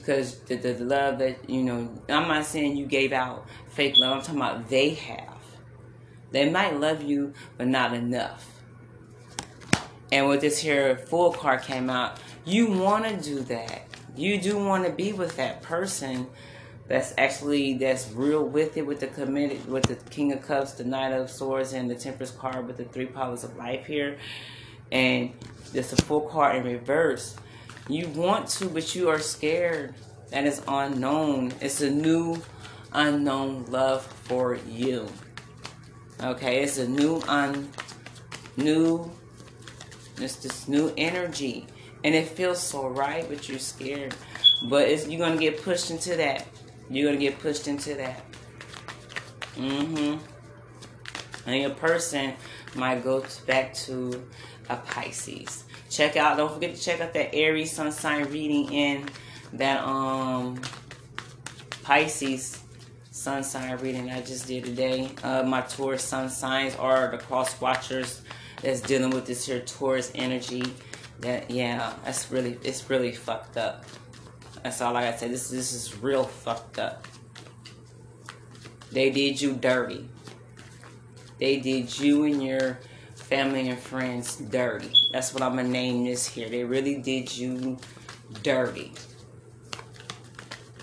because 0.07 0.39
the, 0.41 0.55
the, 0.55 0.73
the 0.73 0.85
love 0.85 1.19
that, 1.19 1.51
you 1.51 1.65
know, 1.65 1.91
I'm 2.09 2.29
not 2.29 2.47
saying 2.47 2.77
you 2.77 2.87
gave 2.87 3.13
out 3.13 3.45
fake 3.71 3.97
love. 3.97 4.17
I'm 4.17 4.23
talking 4.23 4.37
about 4.37 4.69
they 4.69 4.91
have. 4.91 5.35
They 6.31 6.49
might 6.49 6.79
love 6.79 7.03
you, 7.03 7.35
but 7.59 7.67
not 7.67 7.93
enough. 7.93 8.63
And 10.13 10.29
with 10.29 10.43
this 10.43 10.59
here 10.59 10.97
Fool 10.97 11.33
card 11.33 11.63
came 11.63 11.91
out, 11.91 12.21
you 12.45 12.71
want 12.71 13.05
to 13.05 13.17
do 13.17 13.41
that. 13.41 13.83
You 14.17 14.41
do 14.41 14.57
want 14.57 14.87
to 14.87 14.93
be 14.93 15.13
with 15.13 15.37
that 15.37 15.63
person, 15.63 16.29
that's 16.87 17.13
actually 17.19 17.77
that's 17.77 18.13
real 18.13 18.45
with 18.45 18.77
it 18.77 18.87
with 18.87 19.01
the 19.01 19.09
committed 19.09 19.67
with 19.67 19.83
the 19.83 19.97
king 20.09 20.33
of 20.33 20.41
cups 20.41 20.75
the 20.75 20.85
knight 20.85 21.13
of 21.13 21.29
swords 21.29 21.73
and 21.73 21.91
the 21.91 21.97
temperance 21.97 22.31
card 22.31 22.65
with 22.65 22.77
the 22.77 22.85
three 22.85 23.07
powers 23.07 23.43
of 23.43 23.57
life 23.57 23.87
here 23.87 24.19
and 24.93 25.33
there's 25.73 25.93
a 25.93 25.97
Fool 25.97 26.21
card 26.21 26.55
in 26.55 26.63
reverse 26.63 27.35
you 27.89 28.09
want 28.09 28.49
to 28.49 28.69
but 28.69 28.95
you 28.95 29.09
are 29.09 29.19
scared 29.19 29.95
that 30.31 30.45
is 30.45 30.63
unknown 30.69 31.53
it's 31.61 31.81
a 31.81 31.91
new 31.91 32.37
unknown 32.93 33.65
love 33.67 34.05
for 34.25 34.57
you 34.69 35.07
okay 36.23 36.63
it's 36.63 36.79
a 36.79 36.89
new 36.89 37.21
un 37.29 37.69
new 38.57 39.11
it's 40.19 40.37
this 40.37 40.67
new 40.67 40.93
energy 40.97 41.67
and 42.05 42.15
it 42.15 42.27
feels 42.27 42.61
so 42.61 42.89
right 42.89 43.29
but 43.29 43.49
you're 43.49 43.59
scared 43.59 44.15
but 44.69 44.89
it's 44.89 45.07
you're 45.07 45.19
gonna 45.19 45.39
get 45.39 45.63
pushed 45.63 45.91
into 45.91 46.17
that 46.17 46.47
you're 46.89 47.11
gonna 47.11 47.21
get 47.21 47.39
pushed 47.39 47.69
into 47.69 47.95
that. 47.95 48.23
Mm-hmm. 49.57 50.19
And 51.47 51.61
your 51.63 51.71
person 51.71 52.35
might 52.75 53.03
go 53.03 53.25
back 53.47 53.75
to 53.75 54.27
a 54.69 54.77
Pisces. 54.77 55.65
Check 55.97 56.19
out, 56.19 56.37
don't 56.37 56.53
forget 56.53 56.75
to 56.75 56.81
check 56.83 57.01
out 57.01 57.15
that 57.15 57.35
Aries 57.35 57.73
sun 57.73 57.91
sign 57.91 58.25
reading 58.25 58.71
in 58.71 59.09
that 59.55 59.83
um 59.83 60.61
Pisces 61.85 62.63
sun 63.11 63.43
sign 63.43 63.79
reading 63.79 64.11
I 64.11 64.21
just 64.21 64.47
did 64.47 64.67
today. 64.67 65.09
Uh, 65.25 65.43
my 65.45 65.63
Taurus 65.63 66.05
sun 66.05 66.29
signs 66.29 66.77
are 66.77 67.11
the 67.11 67.17
cross 67.17 67.59
watchers 67.63 68.21
that's 68.61 68.83
dealing 68.83 69.09
with 69.09 69.25
this 69.25 69.47
here 69.47 69.61
Taurus 69.61 70.13
energy. 70.15 70.65
That 71.21 71.51
yeah, 71.51 71.95
that's 72.05 72.31
really 72.31 72.59
it's 72.63 72.91
really 72.91 73.13
fucked 73.13 73.57
up. 73.57 73.87
That's 74.63 74.83
all 74.83 74.95
I 74.99 75.05
gotta 75.05 75.17
say. 75.17 75.29
This 75.29 75.49
this 75.49 75.73
is 75.73 75.97
real 75.97 76.25
fucked 76.25 76.79
up. 76.79 77.07
They 78.93 79.09
did 79.09 79.41
you 79.41 79.55
dirty. 79.55 80.11
They 81.39 81.59
did 81.59 81.99
you 81.99 82.25
and 82.25 82.45
your 82.45 82.81
family 83.29 83.69
and 83.69 83.79
friends 83.79 84.37
dirty. 84.37 84.93
That's 85.13 85.35
what 85.35 85.43
I'm 85.43 85.57
gonna 85.57 85.69
name 85.69 86.05
this 86.05 86.27
here. 86.27 86.49
They 86.49 86.65
really 86.65 86.97
did 86.97 87.37
you 87.37 87.79
dirty. 88.43 88.93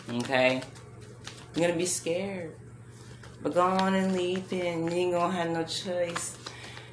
Okay? 0.09 0.61
You're 1.55 1.67
gonna 1.67 1.77
be 1.77 1.85
scared. 1.85 2.55
But 3.41 3.53
go 3.53 3.61
on 3.61 3.95
and 3.95 4.13
leave 4.13 4.51
and 4.53 4.91
you 4.91 4.97
ain't 4.97 5.13
gonna 5.13 5.33
have 5.33 5.49
no 5.49 5.63
choice. 5.63 6.37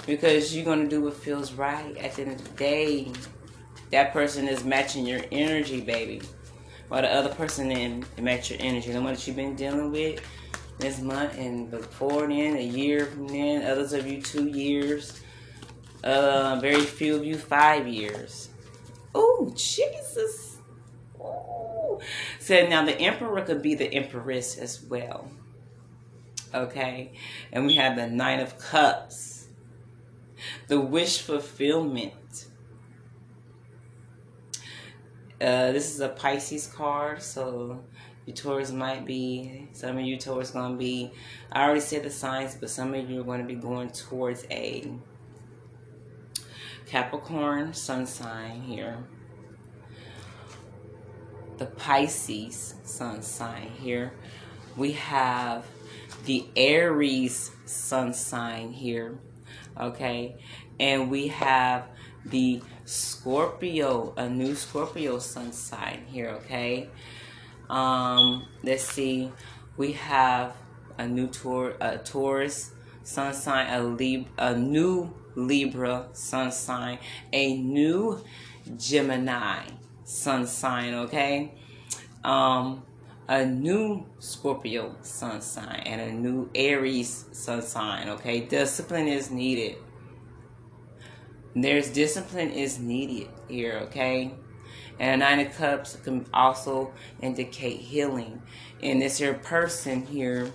Because 0.06 0.54
you're 0.54 0.64
gonna 0.64 0.88
do 0.88 1.02
what 1.02 1.14
feels 1.14 1.52
right 1.52 1.96
at 1.98 2.14
the 2.14 2.22
end 2.22 2.32
of 2.32 2.44
the 2.44 2.50
day. 2.56 3.12
That 3.90 4.12
person 4.12 4.48
is 4.48 4.64
matching 4.64 5.04
your 5.04 5.20
energy, 5.32 5.80
baby 5.80 6.22
while 6.90 7.02
the 7.02 7.12
other 7.12 7.32
person 7.32 7.70
in 7.70 8.04
match 8.18 8.50
your 8.50 8.58
energy. 8.60 8.90
The 8.90 9.00
one 9.00 9.14
that 9.14 9.24
you've 9.26 9.36
been 9.36 9.54
dealing 9.54 9.92
with 9.92 10.20
this 10.78 11.00
month 11.00 11.38
and 11.38 11.70
before 11.70 12.26
then, 12.26 12.56
a 12.56 12.64
year 12.64 13.06
from 13.06 13.28
then, 13.28 13.64
others 13.64 13.92
of 13.92 14.08
you 14.08 14.20
two 14.20 14.48
years, 14.48 15.20
uh, 16.02 16.58
very 16.60 16.84
few 16.84 17.16
of 17.16 17.24
you 17.24 17.36
five 17.36 17.86
years. 17.86 18.50
Oh, 19.14 19.52
Jesus. 19.56 20.58
Ooh. 21.20 22.00
So 22.38 22.66
now 22.66 22.84
the 22.84 22.98
emperor 22.98 23.42
could 23.42 23.62
be 23.62 23.74
the 23.74 23.92
empress 23.92 24.56
as 24.56 24.82
well. 24.82 25.30
Okay. 26.54 27.12
And 27.52 27.66
we 27.66 27.74
have 27.76 27.96
the 27.96 28.06
nine 28.08 28.40
of 28.40 28.58
cups. 28.58 29.48
The 30.68 30.80
wish 30.80 31.20
fulfillment. 31.20 32.46
Uh, 35.40 35.72
this 35.72 35.94
is 35.94 36.00
a 36.00 36.08
Pisces 36.08 36.66
card, 36.66 37.22
so 37.22 37.82
your 38.26 38.36
Taurus 38.36 38.72
might 38.72 39.06
be, 39.06 39.68
some 39.72 39.96
of 39.96 40.04
you 40.04 40.18
Taurus 40.18 40.50
going 40.50 40.72
to 40.72 40.78
be, 40.78 41.12
I 41.50 41.64
already 41.64 41.80
said 41.80 42.02
the 42.02 42.10
signs, 42.10 42.54
but 42.54 42.68
some 42.68 42.92
of 42.94 43.08
you 43.08 43.20
are 43.20 43.24
going 43.24 43.40
to 43.40 43.46
be 43.46 43.54
going 43.54 43.88
towards 43.88 44.44
a 44.50 44.86
Capricorn 46.90 47.72
sun 47.72 48.04
sign 48.04 48.62
here. 48.62 48.98
The 51.58 51.66
Pisces 51.66 52.74
sun 52.82 53.22
sign 53.22 53.70
here. 53.78 54.12
We 54.76 54.92
have 54.92 55.64
the 56.24 56.48
Aries 56.56 57.52
sun 57.64 58.12
sign 58.12 58.72
here. 58.72 59.20
Okay. 59.78 60.34
And 60.80 61.12
we 61.12 61.28
have 61.28 61.86
the 62.24 62.60
Scorpio, 62.86 64.12
a 64.16 64.28
new 64.28 64.56
Scorpio 64.56 65.20
sun 65.20 65.52
sign 65.52 66.06
here, 66.08 66.30
okay? 66.30 66.88
Um, 67.68 68.48
let's 68.64 68.82
see. 68.82 69.30
We 69.76 69.92
have 69.92 70.56
a 70.98 71.06
new 71.06 71.28
tour, 71.28 71.76
a 71.80 71.98
Taurus 71.98 72.72
sun 73.04 73.32
sign, 73.32 73.72
a 73.72 73.80
Lib, 73.80 74.26
a 74.36 74.56
new 74.56 75.14
Libra 75.34 76.08
sun 76.12 76.52
sign, 76.52 76.98
a 77.32 77.56
new 77.56 78.22
Gemini 78.76 79.66
sun 80.04 80.46
sign, 80.46 80.94
okay? 80.94 81.54
Um, 82.24 82.82
a 83.28 83.46
new 83.46 84.06
Scorpio 84.18 84.96
sun 85.02 85.40
sign 85.40 85.82
and 85.86 86.00
a 86.00 86.12
new 86.12 86.50
Aries 86.54 87.26
sun 87.32 87.62
sign, 87.62 88.08
okay? 88.08 88.40
Discipline 88.40 89.08
is 89.08 89.30
needed 89.30 89.76
there's 91.54 91.90
discipline 91.90 92.50
is 92.50 92.78
needed 92.78 93.28
here, 93.48 93.80
okay? 93.84 94.32
And 94.98 95.22
a 95.22 95.24
nine 95.24 95.46
of 95.46 95.56
cups 95.56 95.96
can 95.96 96.26
also 96.32 96.92
indicate 97.20 97.80
healing. 97.80 98.42
And 98.82 99.02
this 99.02 99.18
here 99.18 99.34
person 99.34 100.06
here 100.06 100.52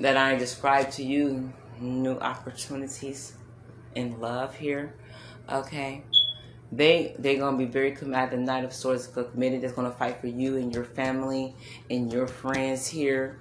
that 0.00 0.16
I 0.16 0.36
described 0.36 0.92
to 0.92 1.04
you, 1.04 1.52
new 1.80 2.18
opportunities 2.18 3.34
in 3.94 4.20
love 4.20 4.54
here, 4.54 4.94
okay? 5.50 6.04
They 6.72 7.14
they're 7.18 7.38
gonna 7.38 7.56
be 7.56 7.66
very 7.66 7.92
committed. 7.92 8.30
The 8.30 8.38
Knight 8.38 8.64
of 8.64 8.72
Swords 8.72 9.06
committed. 9.06 9.62
That's 9.62 9.72
gonna 9.74 9.92
fight 9.92 10.20
for 10.20 10.26
you 10.26 10.56
and 10.56 10.74
your 10.74 10.84
family 10.84 11.54
and 11.88 12.12
your 12.12 12.26
friends 12.26 12.86
here 12.88 13.38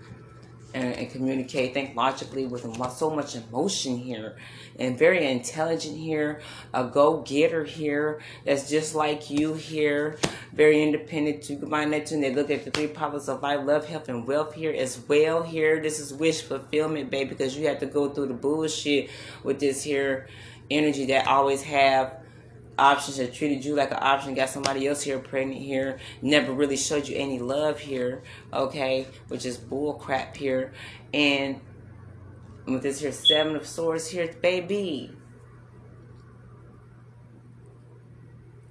and, 0.75 0.93
and 0.93 1.09
communicate, 1.09 1.73
think 1.73 1.95
logically 1.95 2.45
with 2.45 2.63
so 2.91 3.09
much 3.09 3.35
emotion 3.35 3.97
here 3.97 4.35
and 4.77 4.99
very 4.99 5.25
intelligent 5.25 5.97
here, 5.97 6.41
a 6.73 6.83
go-getter 6.83 7.63
here 7.63 8.21
that's 8.43 8.69
just 8.69 8.93
like 8.93 9.29
you 9.29 9.53
here, 9.53 10.19
very 10.53 10.83
independent. 10.83 11.49
You 11.49 11.57
combine 11.57 11.91
that 11.91 12.07
two 12.07 12.15
and 12.15 12.23
they 12.23 12.35
look 12.35 12.51
at 12.51 12.65
the 12.65 12.71
three 12.71 12.87
powers 12.87 13.29
of 13.29 13.41
life, 13.41 13.65
love, 13.65 13.87
health, 13.87 14.09
and 14.09 14.27
wealth 14.27 14.53
here 14.53 14.73
as 14.73 14.99
well 15.07 15.43
here. 15.43 15.81
This 15.81 15.99
is 15.99 16.13
wish 16.13 16.41
fulfillment, 16.41 17.09
baby, 17.09 17.29
because 17.29 17.57
you 17.57 17.67
have 17.67 17.79
to 17.79 17.85
go 17.85 18.09
through 18.09 18.27
the 18.27 18.33
bullshit 18.33 19.09
with 19.43 19.59
this 19.59 19.81
here 19.81 20.27
energy 20.69 21.05
that 21.05 21.27
always 21.27 21.61
have 21.61 22.24
options 22.77 23.17
that 23.17 23.33
treated 23.33 23.63
you 23.63 23.75
like 23.75 23.91
an 23.91 23.97
option, 23.99 24.33
got 24.33 24.49
somebody 24.49 24.87
else 24.87 25.01
here 25.01 25.19
pregnant 25.19 25.61
here, 25.61 25.99
never 26.21 26.51
really 26.51 26.77
showed 26.77 27.07
you 27.07 27.15
any 27.17 27.39
love 27.39 27.79
here, 27.79 28.23
okay, 28.53 29.07
which 29.27 29.45
is 29.45 29.57
bull 29.57 29.93
crap 29.93 30.35
here. 30.35 30.73
And 31.13 31.61
with 32.65 32.83
this 32.83 32.99
here 32.99 33.11
seven 33.11 33.55
of 33.55 33.65
swords 33.65 34.07
here, 34.07 34.33
baby. 34.41 35.11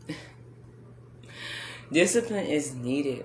Discipline 1.92 2.46
is 2.46 2.74
needed. 2.74 3.24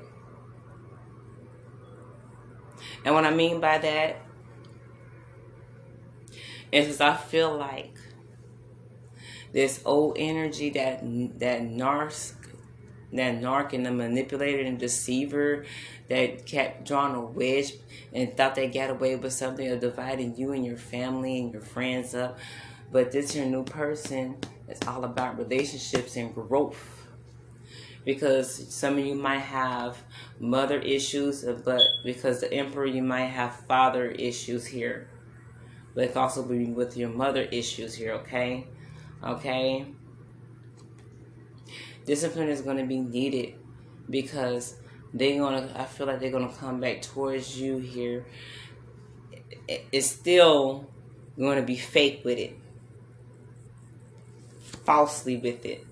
And 3.05 3.15
what 3.15 3.25
I 3.25 3.31
mean 3.31 3.59
by 3.59 3.77
that 3.79 4.21
is 6.71 7.01
I 7.01 7.15
feel 7.15 7.55
like 7.55 7.98
this 9.51 9.81
old 9.85 10.15
energy 10.19 10.69
that 10.71 11.01
that 11.39 11.61
narc 11.61 12.33
that 13.13 13.41
narc 13.41 13.73
and 13.73 13.85
the 13.85 13.91
manipulator 13.91 14.61
and 14.61 14.77
deceiver 14.77 15.65
that 16.09 16.45
kept 16.45 16.87
drawing 16.87 17.15
a 17.15 17.21
wedge 17.21 17.73
and 18.13 18.35
thought 18.35 18.55
they 18.55 18.67
got 18.67 18.89
away 18.89 19.15
with 19.15 19.33
something 19.33 19.67
of 19.67 19.79
dividing 19.79 20.35
you 20.35 20.51
and 20.51 20.65
your 20.65 20.77
family 20.77 21.39
and 21.39 21.53
your 21.53 21.61
friends 21.61 22.13
up. 22.13 22.37
But 22.91 23.11
this 23.11 23.35
your 23.35 23.45
new 23.45 23.63
person 23.63 24.37
is 24.67 24.79
all 24.87 25.03
about 25.03 25.37
relationships 25.37 26.15
and 26.15 26.33
growth. 26.33 27.07
Because 28.05 28.73
some 28.73 28.97
of 28.97 29.05
you 29.05 29.13
might 29.13 29.39
have 29.39 30.01
mother 30.39 30.79
issues, 30.79 31.45
uh, 31.45 31.59
but 31.63 31.81
because 32.03 32.39
the 32.39 32.51
emperor, 32.51 32.85
you 32.85 33.03
might 33.03 33.25
have 33.25 33.55
father 33.67 34.09
issues 34.09 34.65
here. 34.65 35.09
But 35.93 36.05
it 36.05 36.17
also 36.17 36.43
be 36.43 36.65
with 36.65 36.97
your 36.97 37.09
mother 37.09 37.41
issues 37.43 37.93
here, 37.93 38.13
okay? 38.13 38.67
Okay? 39.23 39.85
Discipline 42.05 42.49
is 42.49 42.61
going 42.61 42.77
to 42.77 42.85
be 42.85 42.99
needed 42.99 43.55
because 44.09 44.75
they're 45.13 45.37
going 45.37 45.67
to, 45.67 45.79
I 45.79 45.85
feel 45.85 46.07
like 46.07 46.19
they're 46.19 46.31
going 46.31 46.49
to 46.49 46.55
come 46.55 46.79
back 46.79 47.01
towards 47.01 47.59
you 47.59 47.77
here. 47.77 48.25
It's 49.67 50.07
still 50.07 50.89
going 51.37 51.57
to 51.57 51.65
be 51.65 51.75
fake 51.75 52.21
with 52.23 52.37
it, 52.37 52.57
falsely 54.83 55.37
with 55.37 55.65
it. 55.65 55.85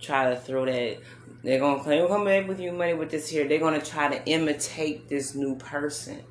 try 0.00 0.30
to 0.30 0.36
throw 0.36 0.64
that. 0.66 0.98
They're 1.42 1.58
gonna 1.58 1.82
claim 1.82 2.06
come 2.06 2.24
back 2.24 2.46
with 2.46 2.60
you 2.60 2.72
money 2.72 2.94
with 2.94 3.10
this 3.10 3.28
here. 3.28 3.48
They're 3.48 3.58
gonna 3.58 3.82
try 3.82 4.08
to 4.16 4.24
imitate 4.26 5.08
this 5.08 5.34
new 5.34 5.56
person, 5.56 6.22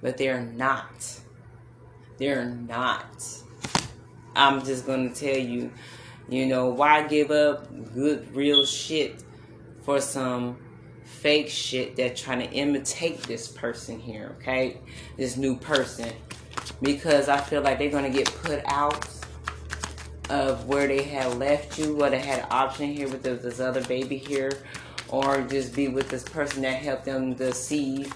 but 0.00 0.16
they're 0.16 0.40
not. 0.40 1.20
They're 2.16 2.46
not. 2.46 3.22
I'm 4.36 4.64
just 4.64 4.86
gonna 4.86 5.10
tell 5.10 5.36
you, 5.36 5.70
you 6.28 6.46
know, 6.46 6.68
why 6.68 7.06
give 7.06 7.30
up 7.30 7.68
good 7.94 8.34
real 8.34 8.64
shit 8.64 9.22
for 9.82 10.00
some 10.00 10.58
fake 11.04 11.48
shit 11.48 11.96
that 11.96 12.16
trying 12.16 12.40
to 12.40 12.50
imitate 12.50 13.22
this 13.22 13.48
person 13.48 13.98
here, 13.98 14.36
okay? 14.40 14.78
This 15.16 15.36
new 15.36 15.56
person. 15.56 16.12
Because 16.82 17.28
I 17.28 17.40
feel 17.40 17.62
like 17.62 17.78
they're 17.78 17.90
gonna 17.90 18.10
get 18.10 18.32
put 18.42 18.62
out 18.66 19.06
of 20.30 20.66
where 20.66 20.86
they 20.86 21.02
had 21.02 21.36
left 21.36 21.78
you, 21.78 21.94
where 21.94 22.10
they 22.10 22.18
had 22.18 22.40
an 22.40 22.46
option 22.50 22.92
here 22.92 23.08
with 23.08 23.22
this 23.22 23.60
other 23.60 23.82
baby 23.84 24.16
here, 24.16 24.52
or 25.08 25.42
just 25.42 25.74
be 25.76 25.88
with 25.88 26.08
this 26.08 26.22
person 26.22 26.62
that 26.62 26.82
helped 26.82 27.04
them 27.04 27.34
to 27.36 27.52
see 27.52 28.06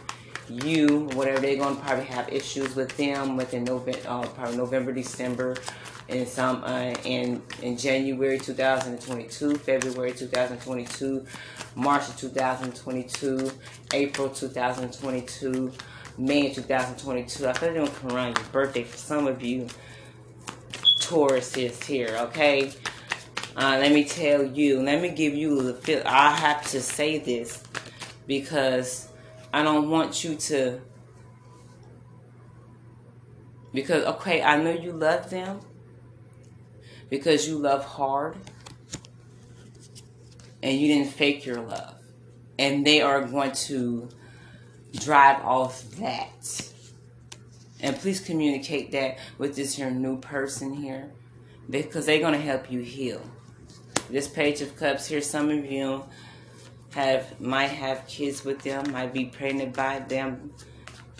you, 0.49 1.09
whatever 1.13 1.41
they're 1.41 1.57
gonna 1.57 1.77
probably 1.77 2.05
have 2.05 2.29
issues 2.33 2.75
with 2.75 2.97
them 2.97 3.37
within 3.37 3.65
November, 3.65 4.01
uh, 4.09 4.27
probably 4.29 4.57
November, 4.57 4.93
December, 4.93 5.57
and 6.09 6.27
some 6.27 6.65
uh, 6.65 6.95
in 7.05 7.43
in 7.63 7.77
January 7.77 8.39
2022, 8.39 9.57
February 9.57 10.13
2022, 10.13 11.27
March 11.75 12.09
of 12.09 12.17
2022, 12.17 13.51
April 13.93 14.29
2022, 14.31 15.73
May 16.17 16.53
2022. 16.53 17.47
I 17.47 17.53
feel 17.53 17.83
like 17.83 17.95
come 17.95 18.13
around 18.13 18.39
your 18.39 18.47
birthday 18.47 18.85
for 18.85 18.97
some 18.97 19.27
of 19.27 19.43
you. 19.43 19.67
Taurus 21.01 21.57
is 21.57 21.83
here, 21.83 22.17
okay? 22.21 22.73
Uh, 23.57 23.79
let 23.81 23.93
me 23.93 24.05
tell 24.05 24.45
you, 24.45 24.83
let 24.83 25.01
me 25.03 25.09
give 25.11 25.35
you 25.35 25.63
the 25.63 25.75
feel. 25.75 26.03
I 26.05 26.37
have 26.37 26.67
to 26.71 26.81
say 26.81 27.19
this 27.19 27.63
because 28.27 29.09
I 29.53 29.63
don't 29.63 29.91
want 29.91 30.23
you 30.23 30.37
to. 30.37 30.81
Because, 33.73 34.05
okay, 34.05 34.43
I 34.43 34.63
know 34.63 34.71
you 34.71 34.93
love 34.93 35.29
them 35.29 35.61
because 37.09 37.49
you 37.49 37.59
love 37.59 37.85
hard 37.85 38.37
and 40.63 40.79
you 40.79 40.89
didn't 40.89 41.13
fake 41.13 41.47
your 41.47 41.61
love. 41.61 41.95
And 42.59 42.87
they 42.87 43.01
are 43.01 43.23
going 43.23 43.53
to 43.53 44.09
drive 44.93 45.45
off 45.45 45.83
that. 45.93 46.71
And 47.81 47.97
please 47.97 48.21
communicate 48.21 48.91
that 48.93 49.19
with 49.39 49.55
this 49.55 49.79
your 49.79 49.91
new 49.91 50.19
person 50.19 50.75
here 50.75 51.11
because 51.71 52.07
they're 52.07 52.19
going 52.19 52.35
to 52.35 52.41
help 52.41 52.71
you 52.71 52.81
heal. 52.81 53.23
This 54.11 54.27
page 54.27 54.61
of 54.63 54.75
cups 54.77 55.07
here, 55.07 55.21
some 55.21 55.51
of 55.51 55.71
you 55.71 56.05
have 56.95 57.41
might 57.41 57.67
have 57.67 58.07
kids 58.07 58.45
with 58.45 58.63
them, 58.63 58.91
might 58.91 59.13
be 59.13 59.27
pregnant 59.27 59.77
by 59.77 60.01
them. 60.01 60.53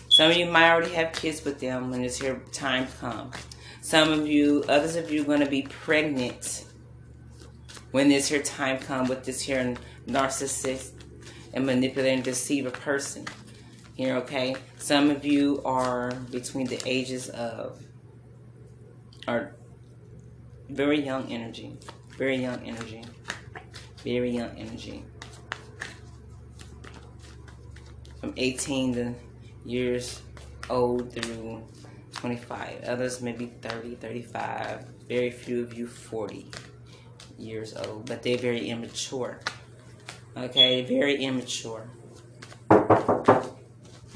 Some 0.09 0.31
of 0.31 0.37
you 0.37 0.47
might 0.47 0.71
already 0.71 0.95
have 0.95 1.13
kids 1.13 1.45
with 1.45 1.61
them 1.61 1.91
when 1.91 2.03
this 2.03 2.19
here 2.19 2.41
time 2.51 2.89
comes. 2.99 3.37
Some 3.89 4.13
of 4.13 4.29
you, 4.29 4.65
others 4.69 4.97
of 4.97 5.11
you, 5.11 5.25
going 5.25 5.41
to 5.41 5.47
be 5.47 5.63
pregnant 5.63 6.67
when 7.91 8.11
this 8.11 8.29
here 8.29 8.43
time 8.43 8.79
come 8.79 9.09
with 9.09 9.25
this 9.25 9.41
here 9.41 9.75
narcissist 10.07 10.91
and 11.55 11.65
manipulate 11.65 12.13
and 12.13 12.23
deceive 12.23 12.67
a 12.67 12.71
person. 12.71 13.25
Here, 13.95 14.17
okay? 14.17 14.57
Some 14.77 15.09
of 15.09 15.25
you 15.25 15.63
are 15.65 16.13
between 16.31 16.67
the 16.67 16.79
ages 16.85 17.31
of 17.31 17.81
are 19.27 19.57
very 20.69 21.01
young 21.01 21.33
energy. 21.33 21.79
Very 22.19 22.37
young 22.37 22.63
energy. 22.67 23.03
Very 24.05 24.33
young 24.33 24.51
energy. 24.59 25.03
From 28.21 28.35
18 28.37 28.95
to 28.97 29.15
years 29.65 30.21
old 30.69 31.11
through 31.11 31.63
25. 32.19 32.85
Others 32.85 33.23
maybe 33.23 33.47
30, 33.63 33.95
35. 33.95 34.85
Very 35.09 35.31
few 35.31 35.63
of 35.63 35.73
you 35.73 35.87
40 35.87 36.51
years 37.39 37.77
old, 37.77 38.07
but 38.07 38.23
they're 38.23 38.37
very 38.37 38.69
immature. 38.69 39.41
Okay, 40.37 40.83
very 40.83 41.23
immature. 41.23 41.89